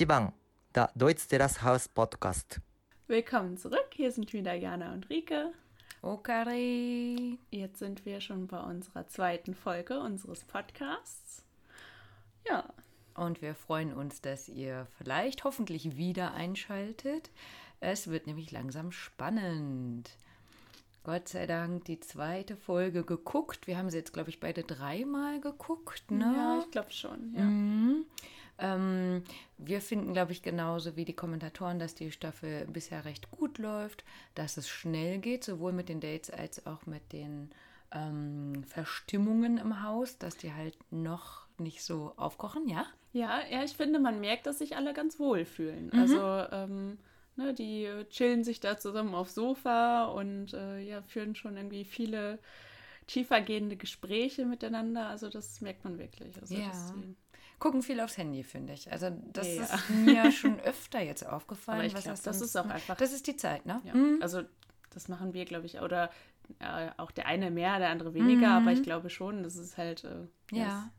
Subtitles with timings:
[0.00, 0.32] Chiban,
[0.74, 2.58] der Deutsch Terrace Podcast.
[3.06, 3.90] Willkommen zurück.
[3.92, 5.52] Hier sind wieder Jana und Rike.
[6.00, 7.38] Okari.
[7.50, 11.44] Jetzt sind wir schon bei unserer zweiten Folge unseres Podcasts.
[12.48, 12.64] Ja.
[13.14, 17.30] Und wir freuen uns, dass ihr vielleicht hoffentlich wieder einschaltet.
[17.80, 20.16] Es wird nämlich langsam spannend.
[21.04, 23.66] Gott sei Dank die zweite Folge geguckt.
[23.66, 26.10] Wir haben sie jetzt, glaube ich, beide dreimal geguckt.
[26.10, 26.24] Ne?
[26.24, 27.34] Ja, ich glaube schon.
[27.34, 27.44] Ja.
[27.44, 28.06] Mhm.
[28.60, 29.24] Ähm,
[29.58, 34.04] wir finden, glaube ich, genauso wie die Kommentatoren, dass die Staffel bisher recht gut läuft,
[34.34, 37.50] dass es schnell geht, sowohl mit den Dates als auch mit den
[37.92, 42.86] ähm, Verstimmungen im Haus, dass die halt noch nicht so aufkochen, ja?
[43.12, 45.90] Ja, ja, ich finde, man merkt, dass sich alle ganz wohl fühlen.
[45.92, 45.98] Mhm.
[45.98, 46.98] Also, ähm,
[47.36, 52.38] ne, die chillen sich da zusammen aufs Sofa und äh, ja, führen schon irgendwie viele
[53.08, 55.08] tiefergehende Gespräche miteinander.
[55.08, 56.40] Also, das merkt man wirklich.
[56.40, 56.68] Also, ja.
[56.68, 56.94] das,
[57.60, 58.90] gucken viel aufs Handy, finde ich.
[58.90, 59.62] Also das Ja.
[59.62, 61.78] ist mir schon öfter jetzt aufgefallen.
[61.78, 63.80] Aber ich glaub, das ist auch einfach- Das ist die Zeit, ne?
[63.84, 64.18] Ja, Mhm.
[64.20, 64.42] also
[64.92, 66.10] das machen wir, glaube ich, oder
[66.58, 68.66] äh, auch der eine mehr, der andere weniger, Mhm.
[68.66, 70.02] aber ich glaube schon, das ist halt.
[70.02, 70.90] Äh, Ja.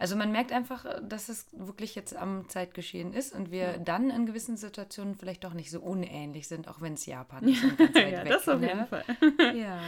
[0.00, 4.26] Also man merkt einfach, dass es wirklich jetzt am Zeitgeschehen ist und wir dann in
[4.26, 7.62] gewissen Situationen vielleicht doch nicht so unähnlich sind, auch wenn es Japan ist.
[7.62, 8.66] und ganz weit ja, weg, das auf ne?
[8.66, 9.04] jeden Fall.
[9.56, 9.80] Ja.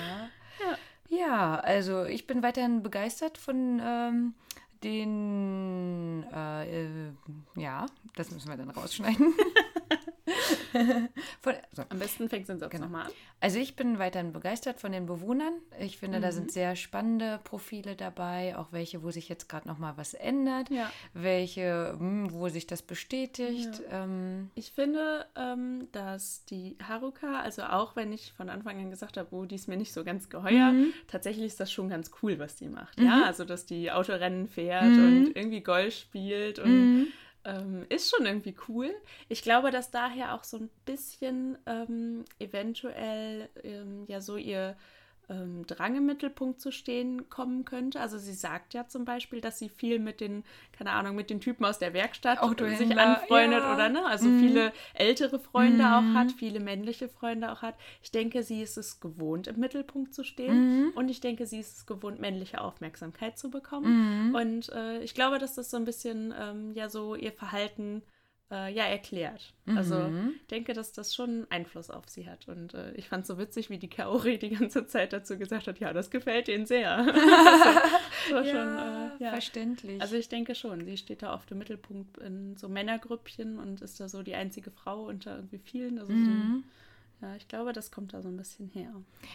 [1.08, 1.56] ja.
[1.56, 4.34] also ich bin weiterhin begeistert von ähm,
[4.82, 7.12] den, äh, äh,
[7.56, 7.86] ja,
[8.16, 9.34] das müssen wir dann rausschneiden.
[11.40, 11.82] von, so.
[11.88, 12.84] Am besten fängt es jetzt Genau.
[12.84, 13.12] nochmal an.
[13.40, 15.54] Also ich bin weiterhin begeistert von den Bewohnern.
[15.80, 16.32] Ich finde, da Mhm.
[16.32, 20.68] sind sehr spannende Profile dabei, auch welche, wo sich jetzt gerade noch mal was ändert,
[20.70, 20.90] Ja.
[21.14, 23.82] welche, hm, wo sich das bestätigt.
[23.90, 29.16] Ähm, Ich finde, ähm, dass die Haruka, also auch wenn ich von Anfang an gesagt
[29.16, 30.92] habe, oh, die ist mir nicht so ganz geheuer, Mhm.
[31.06, 33.00] tatsächlich ist das schon ganz cool, was die macht.
[33.00, 35.04] Ja, also dass die Autorennen fährt Mhm.
[35.04, 37.12] und irgendwie Golf spielt und
[37.44, 38.94] ähm, ist schon irgendwie cool.
[39.28, 44.76] Ich glaube, dass daher auch so ein bisschen ähm, eventuell ähm, ja so ihr
[45.30, 48.00] ähm, Drang im Mittelpunkt zu stehen kommen könnte.
[48.00, 51.40] Also sie sagt ja zum Beispiel, dass sie viel mit den, keine Ahnung, mit den
[51.40, 53.74] Typen aus der Werkstatt Autohändler, sich anfreundet ja.
[53.74, 54.04] oder ne?
[54.06, 54.40] Also Mhm.
[54.40, 55.92] viele ältere Freunde Mhm.
[55.92, 57.76] auch hat, viele männliche Freunde auch hat.
[58.02, 60.88] Ich denke, sie ist es gewohnt, im Mittelpunkt zu stehen.
[60.88, 60.90] Mhm.
[60.96, 64.28] Und ich denke, sie ist es gewohnt, männliche Aufmerksamkeit zu bekommen.
[64.28, 64.34] Mhm.
[64.34, 68.02] Und äh, ich glaube, dass das so ein bisschen ähm, ja so ihr Verhalten
[68.50, 69.52] äh, ja erklärt.
[69.66, 70.34] Also Mhm.
[70.40, 72.48] ich denke, dass das schon Einfluss auf sie hat.
[72.48, 75.68] Und äh, ich fand es so witzig, wie die Kaori die ganze Zeit dazu gesagt
[75.68, 76.90] hat, ja, das gefällt ihnen sehr.
[76.98, 79.30] also, das war ja, schon, äh, ja.
[79.30, 80.00] verständlich.
[80.00, 84.00] Also ich denke schon, sie steht da oft im Mittelpunkt in so Männergrüppchen und ist
[84.00, 85.98] da so die einzige Frau unter irgendwie vielen.
[85.98, 86.24] Also Mhm.
[86.64, 86.68] so,
[87.22, 88.92] ja, ich glaube, das kommt da so ein bisschen her.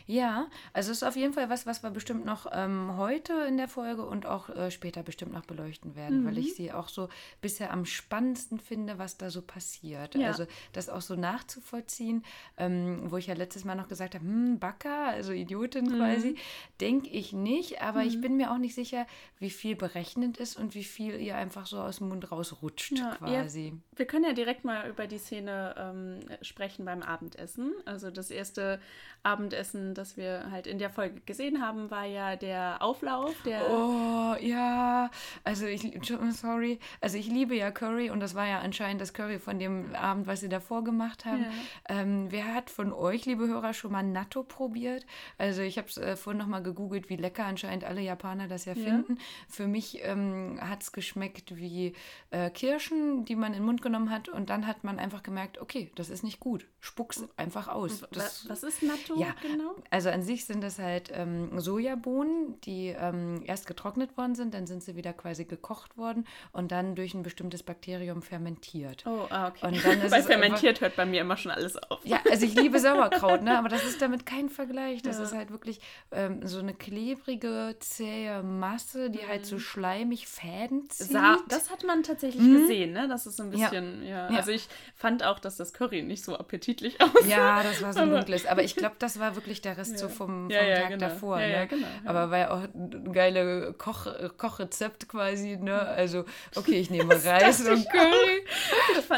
[0.08, 3.58] Ja, also es ist auf jeden Fall was, was wir bestimmt noch ähm, heute in
[3.58, 6.26] der Folge und auch äh, später bestimmt noch beleuchten werden, Mhm.
[6.28, 7.10] weil ich sie auch so
[7.42, 10.16] bisher am spannendsten finde, was da so passiert.
[10.16, 10.28] Ja.
[10.28, 12.24] Also das auch so nachzuvollziehen,
[12.58, 15.98] ähm, wo ich ja letztes Mal noch gesagt habe, hm, Backer, also Idiotin Mhm.
[15.98, 16.36] quasi,
[16.82, 19.06] denke ich nicht, aber ich bin mir auch nicht sicher,
[19.40, 23.16] wie viel berechnend ist und wie viel ihr einfach so aus dem Mund rausrutscht Ja,
[23.18, 23.74] quasi.
[23.96, 27.74] Wir können ja direkt mal über die Szene ähm, sprechen beim Abendessen.
[27.86, 28.80] Also das erste
[29.26, 34.36] Abendessen, das wir halt in der Folge gesehen haben, war ja der Auflauf, der Oh,
[34.40, 35.10] ja.
[35.44, 35.92] Also ich,
[36.32, 36.80] sorry.
[37.02, 40.28] Also ich liebe ja Curry und das war ja anscheinend das Curry von dem Abend,
[40.28, 41.46] was sie davor gemacht haben.
[41.90, 42.02] Ja.
[42.02, 45.06] Ähm, wer hat von euch, liebe Hörer, schon mal Natto probiert?
[45.38, 48.66] Also ich habe es äh, vorhin noch mal gegoogelt, wie lecker anscheinend alle Japaner das
[48.66, 48.84] ja, Ja.
[48.84, 49.18] finden.
[49.50, 51.94] Für mich ähm, hat es geschmeckt wie
[52.30, 55.60] äh, Kirschen, die man in den Mund genommen hat und dann hat man einfach gemerkt,
[55.60, 56.68] okay, das ist nicht gut.
[56.80, 58.04] Spuck's einfach aus.
[58.12, 59.76] Das, was ist Natto ja, genau?
[59.90, 64.68] also an sich sind das halt ähm, Sojabohnen, die ähm, erst getrocknet worden sind, dann
[64.68, 69.04] sind sie wieder quasi gekocht worden und dann durch ein bestimmtes Bakterium fermentiert.
[69.06, 69.68] Oh, ah, okay.
[69.68, 72.06] Und dann ist Bei es fermentiert hört bei mir immer schon alles auf.
[72.06, 73.58] Ja, also ich liebe Sauerkraut, ne?
[73.58, 75.02] aber das ist damit kein Vergleich.
[75.02, 75.24] Das Ja.
[75.24, 75.80] ist halt wirklich
[76.12, 81.10] ähm, so eine klebrige, zähe Masse, die halt so schleimig Fäden zieht.
[81.10, 81.14] Mhm.
[81.14, 82.58] Sa das hat man tatsächlich Mhm.
[82.62, 83.08] gesehen, ne?
[83.08, 84.30] Das ist so ein bisschen, ja.
[84.30, 84.38] Ja.
[84.38, 87.26] Also ich fand auch, dass das Curry nicht so appetitlich aussah.
[87.28, 88.46] Ja, das war so ein dunkles.
[88.46, 89.98] Aber ich glaube, das war wirklich der Rest Ja.
[90.00, 90.98] so vom, vom Tag genau.
[90.98, 91.38] davor.
[91.38, 91.68] Ne?
[91.70, 91.88] genau.
[92.06, 94.08] Aber war ja auch ein geile Koch,
[94.38, 95.58] Kochrezept quasi.
[95.58, 95.80] Ne?
[95.80, 96.26] Also,
[96.56, 98.44] okay, ich nehme Reis und Curry,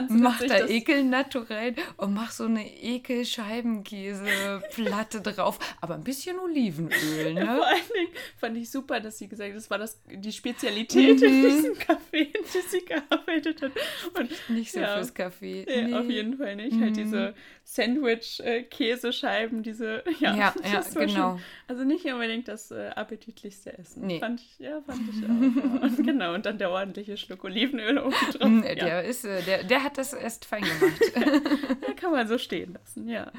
[0.10, 0.66] mach da
[1.50, 5.60] rein und mach so eine Ekel-Scheibenkäseplatte drauf.
[5.81, 7.45] Aber ein bisschen Olivenöl, ne?
[7.45, 11.22] Vor allen Dingen fand ich super, dass sie gesagt hat, das war das, die Spezialität
[11.22, 11.50] in Mhm.
[11.50, 13.72] diesem Café, in dem sie gearbeitet hat.
[14.19, 15.66] Und Nicht so ja, fürs Kaffee.
[15.68, 16.74] Nee, auf jeden Fall nicht.
[16.80, 16.95] Halt Mhm.
[16.95, 17.33] diese
[17.63, 21.31] Sandwich-Käsescheiben, diese, ja, Ja, ja, genau.
[21.31, 24.08] Schon, also nicht unbedingt das äh, appetitlichste Essen.
[24.08, 24.19] Nee.
[24.19, 25.30] Fand ich, ja, fand ich auch.
[25.30, 25.81] Ja.
[25.81, 28.50] Und Genau, und dann der ordentliche Schluck Olivenöl oben drauf.
[28.50, 29.00] Mm, der, ja.
[29.00, 31.02] ist, äh, der, der hat das erst fein gemacht.
[31.88, 33.31] ja, kann man so stehen lassen, ja.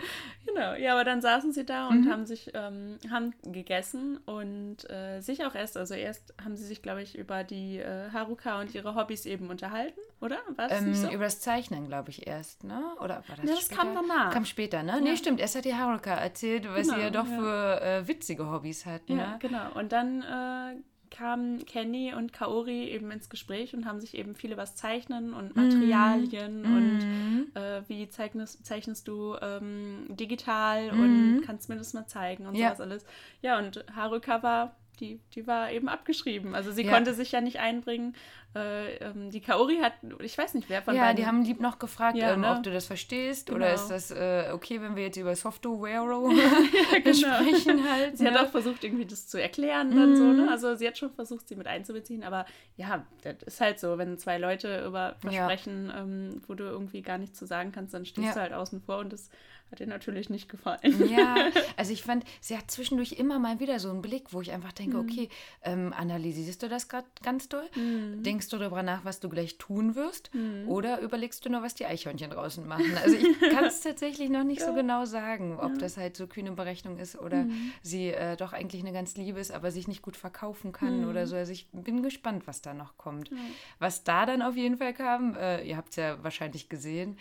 [0.47, 2.11] Genau, ja, aber dann saßen sie da und mhm.
[2.11, 6.83] haben sich, ähm, haben gegessen und äh, sich auch erst, also erst haben sie sich,
[6.83, 10.39] glaube ich, über die äh, Haruka und ihre Hobbys eben unterhalten, oder?
[10.57, 11.11] War das ähm, so?
[11.11, 12.83] Über das Zeichnen, glaube ich, erst, ne?
[12.99, 13.83] Oder war das ja, das später?
[13.83, 14.33] kam danach.
[14.33, 14.93] Kam später, ne?
[14.93, 15.01] Ja.
[15.01, 17.39] Nee, stimmt, erst hat die Haruka erzählt, was genau, sie ja doch ja.
[17.39, 19.17] für äh, witzige Hobbys hat, ne?
[19.17, 19.73] Ja, genau.
[19.75, 20.81] Und dann äh,
[21.11, 25.33] kamen Kenny und Kaori eben ins Gespräch und haben sich eben viel über das Zeichnen
[25.33, 26.77] und Materialien mm.
[26.77, 31.01] und äh, wie zeichnest, zeichnest du ähm, digital mm.
[31.01, 32.69] und kannst mir das mal zeigen und ja.
[32.69, 33.07] sowas alles.
[33.43, 36.55] Ja, und Haruka war die, die war eben abgeschrieben.
[36.55, 36.93] Also sie ja.
[36.93, 38.15] konnte sich ja nicht einbringen.
[38.55, 41.17] Äh, ähm, die Kaori hat, ich weiß nicht, wer von Ja, beiden...
[41.17, 42.57] die haben lieb noch gefragt, ja, ähm, ne?
[42.57, 43.59] ob du das verstehst genau.
[43.59, 47.13] oder ist das äh, okay, wenn wir jetzt über Software ja, genau.
[47.13, 48.17] sprechen halt.
[48.17, 48.33] Sie ne?
[48.33, 50.17] hat auch versucht, irgendwie das zu erklären dann mm.
[50.17, 50.43] so, ne?
[50.45, 50.49] Mhm.
[50.49, 52.47] Also sie hat schon versucht, sie mit einzubeziehen, aber
[52.77, 57.19] ja, das ist halt so, wenn zwei Leute über versprechen, ähm, wo du irgendwie gar
[57.19, 59.31] nichts zu sagen kannst, dann stehst du halt außen vor und das
[59.71, 60.81] hat ihr natürlich nicht gefallen.
[61.11, 64.53] Ja, also ich fand, sie hat zwischendurch immer mal wieder so einen Blick, wo ich
[64.53, 65.09] einfach denke, mhm.
[65.09, 65.29] okay,
[65.63, 67.69] ähm, analysierst du das gerade ganz doll?
[67.75, 68.23] Mhm.
[68.23, 70.35] Denkst du darüber nach, was du gleich tun wirst?
[70.35, 70.69] Mhm.
[70.69, 72.97] Oder überlegst du nur, was die Eichhörnchen draußen machen?
[73.03, 74.67] Also ich kann es tatsächlich noch nicht ja.
[74.67, 75.79] so genau sagen, ob ja.
[75.79, 77.73] das halt so kühne Berechnung ist oder mhm.
[77.83, 81.23] sie äh, doch eigentlich eine ganz liebe ist, aber sich nicht gut verkaufen kann oder
[81.23, 81.27] mhm.
[81.27, 81.37] so.
[81.37, 83.31] Also ich bin gespannt, was da noch kommt.
[83.79, 87.17] Was da dann auf jeden Fall kam, äh, ihr habt es ja wahrscheinlich gesehen,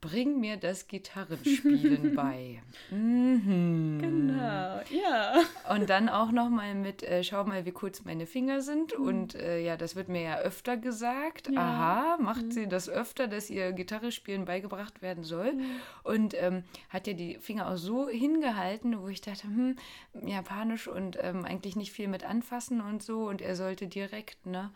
[0.00, 2.62] Bring mir das Gitarrenspielen bei.
[2.90, 3.98] Mhm.
[4.00, 5.42] Genau, ja.
[5.74, 8.98] Und dann auch nochmal mit, äh, schau mal, wie kurz meine Finger sind.
[8.98, 9.04] Mhm.
[9.06, 11.48] Und äh, ja, das wird mir ja öfter gesagt.
[11.48, 11.60] Ja.
[11.60, 12.50] Aha, macht mhm.
[12.50, 15.54] sie das öfter, dass ihr Gitarre spielen beigebracht werden soll.
[15.54, 15.64] Mhm.
[16.02, 19.76] Und ähm, hat ja die Finger auch so hingehalten, wo ich dachte, hm,
[20.24, 23.28] japanisch und ähm, eigentlich nicht viel mit anfassen und so.
[23.28, 24.70] Und er sollte direkt, ne?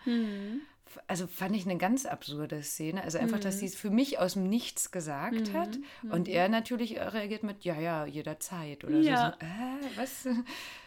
[1.06, 3.02] Also fand ich eine ganz absurde Szene.
[3.02, 3.42] Also einfach, mhm.
[3.42, 5.52] dass sie es für mich aus dem Nichts gesagt mhm.
[5.52, 5.78] hat
[6.10, 6.34] und mhm.
[6.34, 9.36] er natürlich reagiert mit, ja, ja, jederzeit oder ja.
[9.40, 9.46] so.
[9.46, 10.28] so äh, was?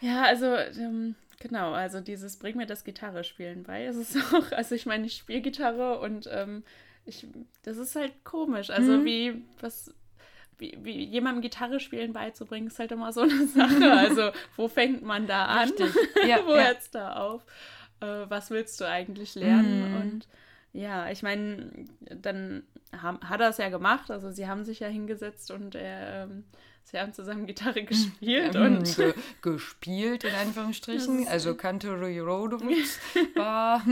[0.00, 3.84] Ja, also ähm, genau, also dieses Bring mir das Gitarre spielen bei.
[3.84, 6.62] Es ist auch, also ich meine, ich spiele Gitarre und ähm,
[7.06, 7.26] ich,
[7.62, 8.70] das ist halt komisch.
[8.70, 9.04] Also mhm.
[9.04, 9.92] wie, was,
[10.58, 13.92] wie, wie jemandem Gitarre spielen beizubringen, ist halt immer so eine Sache.
[13.92, 15.72] Also wo fängt man da an?
[16.26, 16.64] Ja, wo ja.
[16.64, 17.42] hört es da auf?
[18.00, 19.92] Äh, was willst du eigentlich lernen?
[19.92, 20.00] Mm.
[20.00, 20.28] Und
[20.72, 21.70] ja, ich meine,
[22.00, 22.64] dann
[23.00, 24.10] haben, hat er es ja gemacht.
[24.10, 26.44] Also sie haben sich ja hingesetzt und er ähm,
[26.84, 31.26] Sie haben zusammen Gitarre gespielt und ge gespielt in Anführungsstrichen.
[31.28, 32.98] Also Cantory Rodowitz
[33.34, 33.82] war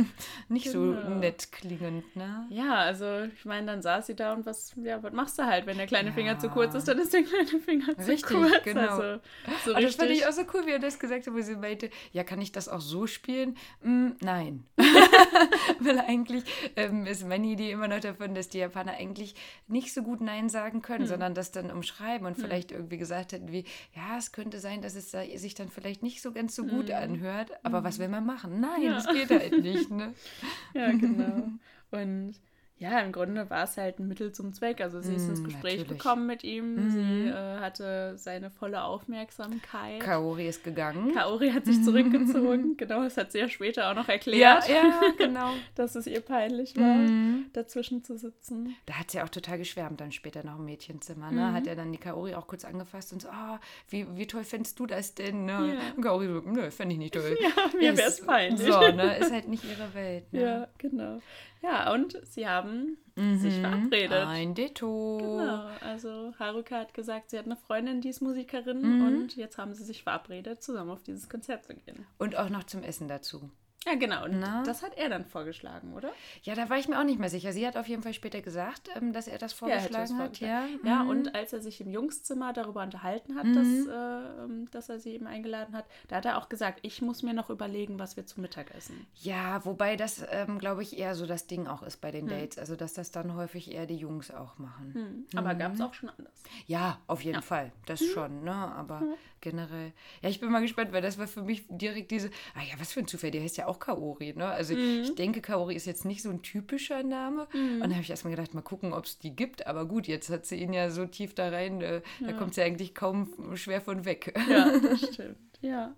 [0.49, 1.01] nicht genau.
[1.03, 2.47] so nett klingend, ne?
[2.51, 5.67] Ja, also ich meine, dann saß sie da und was, ja, was machst du halt,
[5.67, 6.15] wenn der kleine ja.
[6.15, 8.63] Finger zu kurz ist, dann ist der kleine Finger richtig, zu kurz.
[8.63, 8.81] Genau.
[8.81, 9.21] Also,
[9.65, 11.57] so also das fand ich auch so cool, wie er das gesagt hat, wo sie
[11.57, 13.57] meinte, ja, kann ich das auch so spielen?
[13.83, 14.65] Mm, nein.
[15.81, 16.45] Weil eigentlich
[16.77, 19.35] ähm, ist meine Idee immer noch davon, dass die Japaner eigentlich
[19.67, 21.09] nicht so gut Nein sagen können, hm.
[21.09, 22.45] sondern das dann umschreiben und hm.
[22.45, 23.65] vielleicht irgendwie irgendwie gesagt hätten, wie,
[23.95, 26.89] ja, es könnte sein, dass es da sich dann vielleicht nicht so ganz so gut
[26.89, 26.95] mhm.
[26.95, 27.85] anhört, aber mhm.
[27.85, 28.61] was will man machen?
[28.61, 28.95] Nein, ja.
[28.95, 30.15] das geht halt nicht, ne?
[30.75, 31.49] ja, genau.
[31.91, 32.35] Und
[32.83, 34.81] ja, im Grunde war es halt ein Mittel zum Zweck.
[34.81, 36.03] Also sie ist ins mm, Gespräch natürlich.
[36.03, 36.75] gekommen mit ihm.
[36.75, 36.91] Mhm.
[36.91, 40.01] Sie äh, hatte seine volle Aufmerksamkeit.
[40.01, 41.15] Kaori ist gegangen.
[41.15, 42.77] Kaori hat sich zurückgezogen.
[42.77, 44.69] genau, das hat sie ja später auch noch erklärt.
[44.69, 45.53] Ja, ja genau.
[45.77, 47.47] dass es ihr peinlich war, mhm.
[47.53, 48.75] dazwischen zu sitzen.
[48.87, 51.31] Da hat sie auch total geschwärmt dann später noch im Mädchenzimmer.
[51.31, 51.51] Ne?
[51.51, 51.53] Mhm.
[51.53, 53.59] Hat er dann die Kaori auch kurz angefasst und so, oh,
[53.91, 55.45] wie, wie toll fändest du das denn?
[55.45, 55.53] Ne?
[55.53, 55.95] Ja.
[55.97, 57.23] Und Kaori so, nö, fände ich nicht toll.
[57.43, 58.67] Ja, mir wäre es peinlich.
[58.67, 59.19] So, ne?
[59.19, 60.25] Ist halt nicht ihre Welt.
[60.33, 60.41] Ne?
[60.41, 61.21] Ja, genau.
[61.63, 63.39] Ja, und sie haben mhm.
[63.39, 64.27] sich verabredet.
[64.27, 65.19] Ein Ditto.
[65.19, 69.07] Genau, also Haruka hat gesagt, sie hat eine Freundin, die ist Musikerin mhm.
[69.07, 72.05] und jetzt haben sie sich verabredet, zusammen auf dieses Konzert zu gehen.
[72.19, 73.51] Und auch noch zum Essen dazu.
[73.87, 74.25] Ja, genau.
[74.25, 74.63] Und Na?
[74.63, 76.13] das hat er dann vorgeschlagen, oder?
[76.43, 77.53] Ja, da war ich mir auch nicht mehr sicher.
[77.53, 80.39] Sie hat auf jeden Fall später gesagt, ähm, dass er das vorgeschlagen ja, hat.
[80.39, 81.11] Ja, ja mhm.
[81.11, 83.55] und als er sich im Jungszimmer darüber unterhalten hat, mhm.
[83.55, 87.03] dass, äh, ähm, dass er sie eben eingeladen hat, da hat er auch gesagt, ich
[87.03, 89.07] muss mir noch überlegen, was wir zu Mittag essen.
[89.17, 92.39] Ja, wobei das, ähm, glaube ich, eher so das Ding auch ist bei den hm.
[92.39, 92.59] Dates.
[92.59, 94.95] Also, dass das dann häufig eher die Jungs auch machen.
[94.95, 95.27] Hm.
[95.37, 95.59] Aber mhm.
[95.59, 96.43] gab es auch schon anders.
[96.67, 97.43] Ja, auf jeden ja.
[97.43, 97.73] Fall.
[97.87, 98.07] Das mhm.
[98.07, 98.53] schon, ne?
[98.53, 99.03] Aber
[99.43, 99.93] generell.
[100.23, 102.95] Ja, ich bin mal gespannt, weil das war für mich direkt diese, ah ja, was
[102.95, 104.47] für ein Zufall, der heißt ja auch Kaori, ne?
[104.47, 105.03] Also mhm.
[105.03, 107.47] ich denke, Kaori ist jetzt nicht so ein typischer Name.
[107.53, 107.75] Mhm.
[107.75, 109.67] Und dann habe ich erstmal gedacht, mal gucken, ob es die gibt.
[109.67, 112.29] Aber gut, jetzt hat sie ihn ja so tief da rein, äh, ja.
[112.29, 114.35] da kommt sie eigentlich kaum schwer von weg.
[114.49, 115.95] Ja, das stimmt, ja.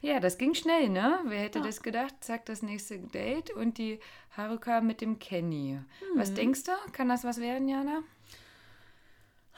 [0.00, 1.18] Ja, das ging schnell, ne?
[1.24, 1.64] Wer hätte ja.
[1.64, 2.14] das gedacht?
[2.20, 3.98] Zack, das nächste Date und die
[4.36, 5.72] Haruka mit dem Kenny.
[5.72, 6.18] Mhm.
[6.18, 6.72] Was denkst du?
[6.92, 8.02] Kann das was werden, Jana?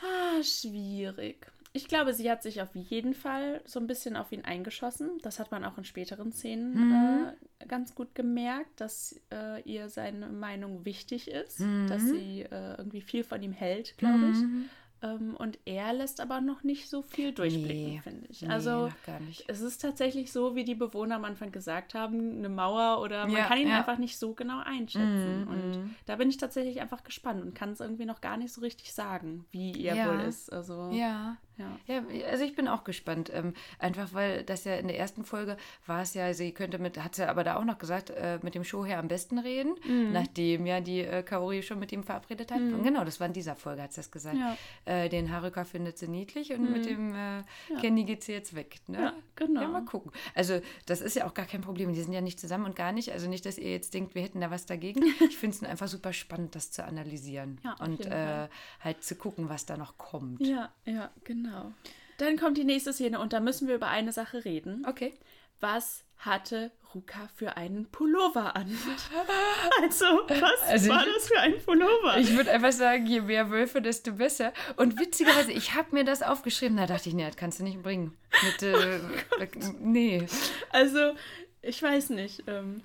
[0.03, 1.50] Ah, schwierig.
[1.73, 5.11] Ich glaube, sie hat sich auf jeden Fall so ein bisschen auf ihn eingeschossen.
[5.23, 7.27] Das hat man auch in späteren Szenen Mhm.
[7.61, 11.87] äh, ganz gut gemerkt, dass äh, ihr seine Meinung wichtig ist, Mhm.
[11.89, 14.37] dass sie äh, irgendwie viel von ihm hält, glaube ich.
[14.39, 14.65] Mhm.
[15.03, 18.01] Ähm, und er lässt aber noch nicht so viel durchblicken, Nee.
[18.03, 18.43] finde ich.
[18.43, 18.91] Nee, Also
[19.27, 19.45] nicht.
[19.49, 23.35] es ist tatsächlich so, wie die Bewohner am Anfang gesagt haben, eine Mauer oder man
[23.35, 23.79] Ja, kann ihn ja.
[23.79, 25.45] einfach nicht so genau einschätzen.
[25.47, 25.95] Mhm, und mhm.
[26.05, 28.93] da bin ich tatsächlich einfach gespannt und kann es irgendwie noch gar nicht so richtig
[28.93, 30.09] sagen, wie er Ja.
[30.13, 30.53] wohl ist.
[30.53, 30.91] Also
[31.61, 31.79] Ja.
[31.87, 32.03] ja.
[32.31, 33.31] Also ich bin auch gespannt.
[33.33, 37.03] Ähm, einfach weil das ja in der ersten Folge war es ja, sie könnte mit,
[37.03, 40.13] hat sie aber da auch noch gesagt, äh, mit dem Showherr am besten reden, Mhm.
[40.13, 42.59] nachdem ja die äh, Kaori schon mit ihm verabredet hat.
[42.61, 44.37] Und genau, das war in dieser Folge, hat sie das gesagt.
[44.37, 44.57] Ja.
[44.85, 47.43] Äh, den Haruka findet sie niedlich und mit dem äh,
[47.81, 48.81] Kenny geht sie jetzt weg.
[48.87, 48.99] Ne?
[49.01, 49.61] Ja, genau.
[49.63, 50.13] Ja, mal gucken.
[50.35, 51.93] Also, das ist ja auch gar kein Problem.
[51.93, 53.13] Die sind ja nicht zusammen und gar nicht.
[53.13, 55.03] Also nicht, dass ihr jetzt denkt, wir hätten da was dagegen.
[55.31, 58.49] Ich finde es einfach super spannend, das zu analysieren und äh,
[58.81, 60.41] halt zu gucken, was da noch kommt.
[60.47, 61.50] Ja, ja, genau.
[62.19, 64.85] Dann kommt die nächste Szene und da müssen wir über eine Sache reden.
[64.87, 65.15] Okay.
[65.61, 68.67] Was hatte Ruka für einen Pullover an?
[69.83, 72.19] Also, was Also war ich- das für ein Pullover?
[72.19, 74.53] Ich würde einfach sagen, je mehr Wölfe, desto besser.
[74.77, 77.83] Und witzigerweise, ich habe mir das aufgeschrieben, da dachte ich, nee, das kannst du nicht
[77.83, 78.17] bringen.
[78.43, 79.01] Mit, äh,
[79.81, 80.27] nee.
[80.71, 81.15] Also,
[81.63, 82.43] ich weiß nicht.
[82.47, 82.83] Ähm,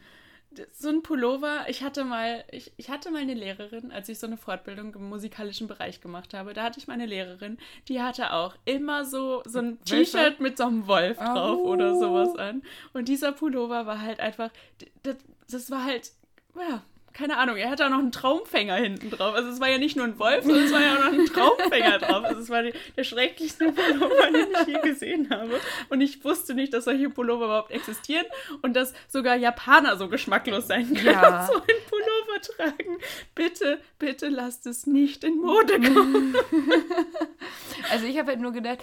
[0.72, 4.28] so ein Pullover, ich hatte mal, ich, ich hatte mal eine Lehrerin, als ich so
[4.28, 7.58] eine Fortbildung im musikalischen Bereich gemacht habe, da hatte ich meine Lehrerin,
[7.88, 9.80] die hatte auch immer so, so ein?
[9.86, 11.64] T-Shirt mit so einem Wolf drauf Au.
[11.64, 12.64] oder sowas an.
[12.94, 14.52] Und dieser Pullover war halt einfach,
[15.04, 15.18] das,
[15.50, 16.12] das war halt,
[16.56, 16.84] ja,
[17.17, 19.34] keine Ahnung, er hatte auch noch einen Traumfänger hinten drauf.
[19.36, 21.25] Also es war ja nicht nur ein Wolf, sondern es war ja auch noch ein
[21.34, 22.24] Traumfänger drauf.
[22.25, 25.60] Also es war die, der schrecklichste Pullover, den ich je gesehen habe.
[25.89, 28.25] Und ich wusste nicht, dass solche Pullover überhaupt existieren
[28.62, 31.39] und dass sogar Japaner so geschmacklos sein können Ja.
[31.41, 32.98] und so einen Pullover tragen.
[33.34, 36.36] Bitte, bitte lasst es nicht in Mode kommen.
[37.91, 38.79] Also ich habe halt nur gedacht,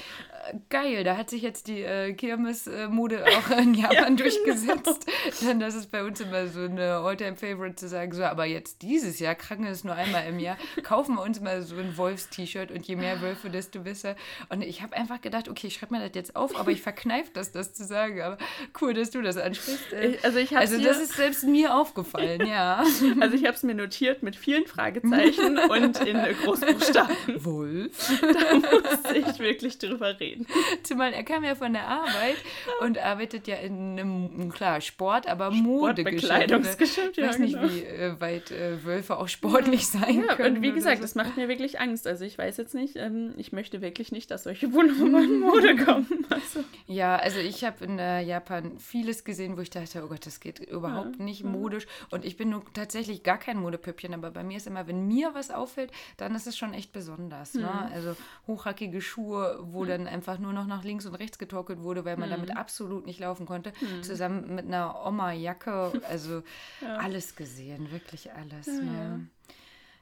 [0.71, 4.23] geil, da hat sich jetzt die äh, Kirmes-Mode auch in Japan genau.
[4.31, 5.07] durchgesetzt.
[5.45, 9.19] Dann das ist bei uns immer so eine All-Time-Favorite zu sagen, so, aber jetzt dieses
[9.21, 12.87] Jahr, Kranken ist nur einmal im Jahr, kaufen wir uns mal so ein Wolfs-T-Shirt und
[12.87, 14.17] je mehr Wölfe, desto besser.
[14.49, 17.31] Und ich habe einfach gedacht, okay, ich schreibe mir das jetzt auf, aber ich verkneife
[17.35, 18.21] das, das zu sagen.
[18.23, 18.39] Aber
[18.81, 19.93] cool, dass du das ansprichst.
[19.93, 22.85] Äh, Ich- also ich also das ist selbst mir aufgefallen, ja.
[23.21, 27.17] Also ich habe es mir notiert mit vielen Fragezeichen und in Großbuchstaben.
[27.45, 28.13] Wolf.
[28.21, 30.32] Da musste ich wirklich drüber reden.
[30.83, 32.37] Zumal er kam ja von der Arbeit
[32.81, 36.23] und arbeitet ja in einem, klar, Sport, aber Modegeschäft.
[36.23, 37.69] Bekleidungsgeschäft, Ich ja, weiß nicht, genau.
[37.73, 40.57] wie äh, weit äh, Wölfe auch sportlich sein Ja, können.
[40.57, 41.03] und wie gesagt, so.
[41.03, 42.07] das macht mir wirklich Angst.
[42.07, 45.77] Also ich weiß jetzt nicht, ähm, ich möchte wirklich nicht, dass solche Pullover in Mode
[45.77, 46.27] kommen.
[46.31, 50.27] Also, Ja, also ich habe in äh, Japan vieles gesehen, wo ich dachte, oh Gott,
[50.27, 51.87] das geht überhaupt nicht modisch.
[52.11, 55.35] Und ich bin nur tatsächlich gar kein Modepüppchen, aber bei mir ist immer, wenn mir
[55.35, 57.55] was auffällt, dann ist es schon echt besonders.
[57.55, 57.69] Ne?
[57.93, 62.17] Also hochhackige Schuhe, wo dann einfach nur noch nach links und rechts getorkelt wurde, weil
[62.17, 63.73] man damit absolut nicht laufen konnte.
[64.03, 66.43] Zusammen mit einer Oma-Jacke, also
[66.99, 68.67] alles gesehen, wirklich alles.
[68.67, 69.29] ne?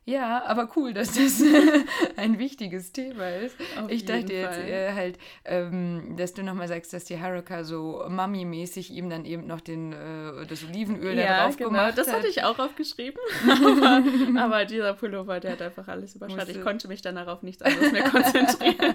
[0.06, 1.42] Ja, aber cool, dass das
[2.16, 3.54] ein wichtiges Thema ist.
[3.78, 8.02] Auf ich dachte jetzt äh, halt, ähm, dass du nochmal sagst, dass die Haruka so
[8.08, 11.70] Mami-mäßig ihm dann eben noch den, äh, das Olivenöl da ja, drauf genau.
[11.70, 12.16] gemacht Das hat.
[12.16, 13.20] hatte ich auch aufgeschrieben.
[13.60, 14.02] Aber,
[14.40, 16.56] aber dieser Pullover, der hat einfach alles überschattet.
[16.56, 18.94] Ich konnte mich dann auf nichts anderes mehr konzentrieren.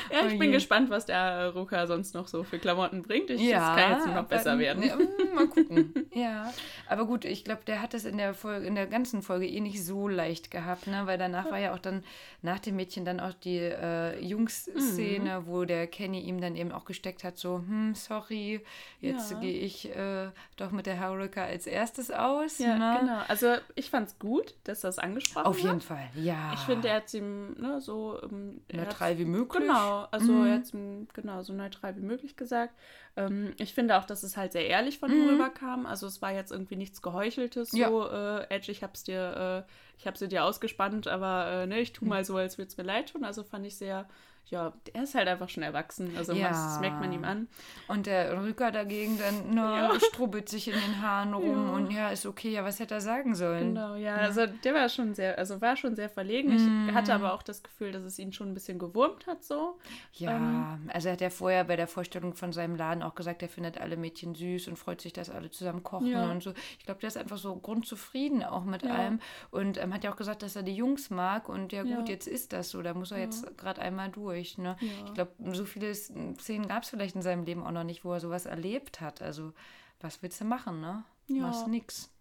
[0.11, 3.29] Ja, ich Oh bin gespannt, was der Ruka sonst noch so für Klamotten bringt.
[3.29, 4.83] Ich, Ja, das kann jetzt noch besser werden.
[4.83, 5.93] Ja, mm, mal gucken.
[6.13, 6.53] ja,
[6.87, 9.59] aber gut, ich glaube, der hat es in der Folge, in der ganzen Folge eh
[9.61, 11.03] nicht so leicht gehabt, ne?
[11.05, 12.03] Weil danach war ja auch dann
[12.41, 15.47] nach dem Mädchen dann auch die äh, Jungs-Szene, Mhm.
[15.47, 18.61] wo der Kenny ihm dann eben auch gesteckt hat, so, hm, sorry,
[18.99, 19.39] jetzt Ja.
[19.39, 22.57] gehe ich äh, doch mit der Haruka als erstes aus.
[22.59, 22.99] Ja, ne?
[23.01, 23.19] genau.
[23.27, 25.63] Also ich fand es gut, dass das angesprochen Auf hat.
[25.63, 26.51] jeden Fall, ja.
[26.53, 29.61] Ich finde, er hat ihm ne, so ähm, Neutral wie möglich.
[29.61, 30.61] Genau, also Mhm.
[30.61, 32.73] es ihm genau so neutral wie möglich gesagt.
[33.15, 35.15] Ähm, ich finde auch, dass es halt sehr ehrlich von Mhm.
[35.15, 35.85] ihm rüberkam.
[35.85, 37.71] Also es war jetzt irgendwie nichts Geheucheltes.
[37.71, 37.87] Ja.
[37.87, 41.75] So, äh, Edge, ich hab's dir, äh, ich habe sie dir ausgespannt, aber äh, ne,
[41.75, 41.81] Mhm.
[41.81, 43.23] ich tu mal so, als würde es mir leid tun.
[43.23, 44.07] Also fand ich sehr,
[44.45, 46.11] ja, er ist halt einfach schon erwachsen.
[46.17, 46.49] Also Ja.
[46.49, 47.47] das merkt man ihm an.
[47.87, 49.91] Und der Rücker dagegen dann ne, Ja.
[50.11, 51.73] strubbelt sich in den Haaren rum Ja.
[51.73, 53.73] und ja, ist okay, ja, was hätte er sagen sollen?
[53.75, 56.51] Genau, ja, also der war schon sehr, also war schon sehr verlegen.
[56.53, 56.89] Mhm.
[56.89, 59.79] Ich hatte aber auch das Gefühl, dass es ihn schon ein bisschen gewurmt hat so.
[60.13, 60.89] Ja, Ähm.
[60.93, 63.79] also er hat ja vorher bei der Vorstellung von seinem Laden auch gesagt, er findet
[63.79, 66.29] alle Mädchen süß und freut sich, dass alle zusammen kochen Ja.
[66.29, 66.53] und so.
[66.77, 69.19] Ich glaube, der ist einfach so grundzufrieden auch mit allem
[69.51, 72.27] und ähm, hat ja auch gesagt, dass er die Jungs mag und ja gut, jetzt
[72.27, 74.30] ist das so, da muss er jetzt gerade einmal durch.
[74.57, 74.77] Ne?
[74.79, 74.87] Ja.
[75.05, 78.13] Ich glaube, so viele Szenen gab es vielleicht in seinem Leben auch noch nicht, wo
[78.13, 79.21] er sowas erlebt hat.
[79.21, 79.53] Also
[79.99, 81.03] was willst du machen, ne?
[81.27, 81.43] Ja.
[81.43, 82.11] Machst nix.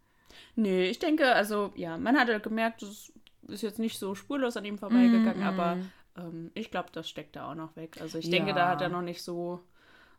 [0.54, 3.12] Nee, ich denke, also ja, man hat ja gemerkt, es
[3.48, 5.78] ist jetzt nicht so spurlos an ihm vorbeigegangen, Mm, aber
[6.16, 7.98] ähm, ich glaube, das steckt da auch noch weg.
[8.00, 8.30] Also ich ja.
[8.30, 9.60] denke, da hat er noch nicht so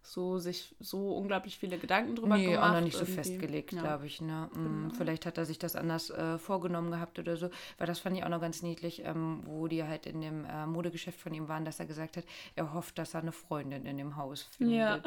[0.03, 2.60] so sich so unglaublich viele Gedanken drüber nee, gemacht.
[2.60, 3.81] Nee, auch noch nicht so festgelegt, ja.
[3.81, 4.20] glaube ich.
[4.22, 4.50] Ne?
[4.53, 4.93] Mm, genau.
[4.96, 7.50] Vielleicht hat er sich das anders äh, vorgenommen gehabt oder so.
[7.77, 10.65] Weil das fand ich auch noch ganz niedlich, ähm, wo die halt in dem äh,
[10.65, 13.98] Modegeschäft von ihm waren, dass er gesagt hat, er hofft, dass er eine Freundin in
[13.98, 14.77] dem Haus findet.
[14.77, 15.01] Ja.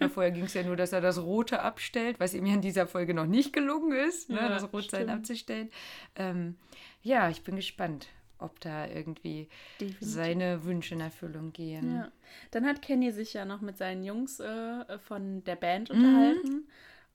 [0.00, 0.08] Oh.
[0.08, 2.86] vorher ging es ja nur, dass er das Rote abstellt, was ihm ja in dieser
[2.86, 4.36] Folge noch nicht gelungen ist, ne?
[4.36, 5.70] ja, das Rotsein abzustellen.
[6.16, 6.56] Ähm,
[7.02, 8.08] ja, ich bin gespannt
[8.40, 9.48] ob da irgendwie
[9.80, 10.08] Definitiv.
[10.08, 11.96] seine Wünsche in Erfüllung gehen.
[11.96, 12.12] Ja.
[12.50, 16.64] Dann hat Kenny sich ja noch mit seinen Jungs äh, von der Band mhm.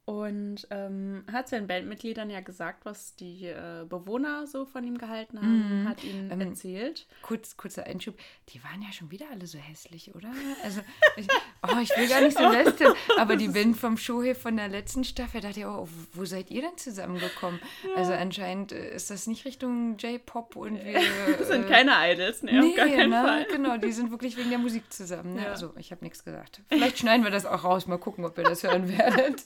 [0.05, 5.39] Und ähm, hat seinen Bandmitgliedern ja gesagt, was die äh, Bewohner so von ihm gehalten
[5.39, 5.87] haben, mm.
[5.87, 7.07] hat ihnen ähm, erzählt.
[7.23, 8.15] Kurz, kurzer Einschub,
[8.49, 10.31] die waren ja schon wieder alle so hässlich, oder?
[10.63, 10.81] Also,
[11.17, 11.27] ich,
[11.63, 15.03] oh, ich will gar nicht so lästern, aber die Band vom Show von der letzten
[15.03, 17.59] Staffel, dachte ich, oh, wo seid ihr denn zusammengekommen?
[17.83, 17.95] Ja.
[17.95, 20.99] Also anscheinend äh, ist das nicht Richtung J-Pop und wir...
[21.39, 23.23] das sind äh, keine Idols, ne, nee, auf gar keinen ne?
[23.23, 23.45] Fall.
[23.45, 25.33] Genau, die sind wirklich wegen der Musik zusammen.
[25.33, 25.45] Ne?
[25.45, 25.49] Ja.
[25.49, 26.61] Also, ich habe nichts gesagt.
[26.67, 29.45] Vielleicht schneiden wir das auch raus, mal gucken, ob ihr das hören werdet.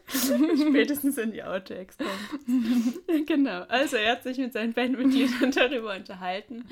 [0.11, 3.27] Spätestens in die Outtakes kommt.
[3.27, 3.63] genau.
[3.67, 6.65] Also er hat sich mit seinen Bandmitgliedern darüber unterhalten,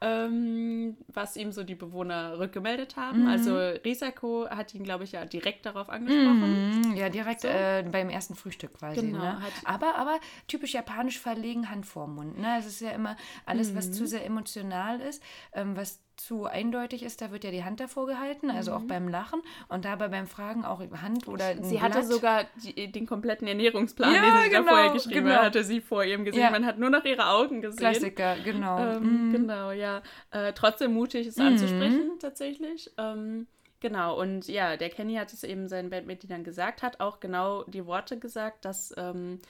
[0.00, 3.22] ähm, was ihm so die Bewohner rückgemeldet haben.
[3.22, 3.28] Mhm.
[3.28, 6.90] Also Risako hat ihn, glaube ich, ja direkt darauf angesprochen.
[6.90, 6.96] Mhm.
[6.96, 7.48] Ja, direkt so.
[7.48, 9.00] äh, beim ersten Frühstück quasi.
[9.00, 9.40] Genau, ne?
[9.64, 10.18] aber, aber
[10.48, 12.38] typisch japanisch verlegen, Hand vorm Mund.
[12.38, 12.56] Ne?
[12.58, 13.16] Es ist ja immer
[13.46, 13.76] alles, mhm.
[13.76, 17.80] was zu sehr emotional ist, ähm, was zu eindeutig ist, da wird ja die Hand
[17.80, 18.76] davor gehalten, also mhm.
[18.76, 21.82] auch beim Lachen und dabei beim Fragen auch Hand oder Sie Blatt.
[21.82, 25.36] hatte sogar die, den kompletten Ernährungsplan, ja, den sie genau, da vorher geschrieben genau.
[25.36, 26.42] hat, hatte sie vor ihrem gesehen.
[26.42, 26.50] Ja.
[26.50, 27.78] Man hat nur noch ihre Augen gesehen.
[27.78, 28.78] Klassiker, genau.
[28.78, 29.32] Ähm, mhm.
[29.32, 30.02] Genau, ja.
[30.30, 31.46] Äh, trotzdem mutig, es mhm.
[31.46, 32.90] anzusprechen, tatsächlich.
[32.98, 33.46] Ähm,
[33.80, 37.86] Genau, und ja, der Kenny hat es eben seinen Bandmitgliedern gesagt, hat auch genau die
[37.86, 39.40] Worte gesagt, dass ähm,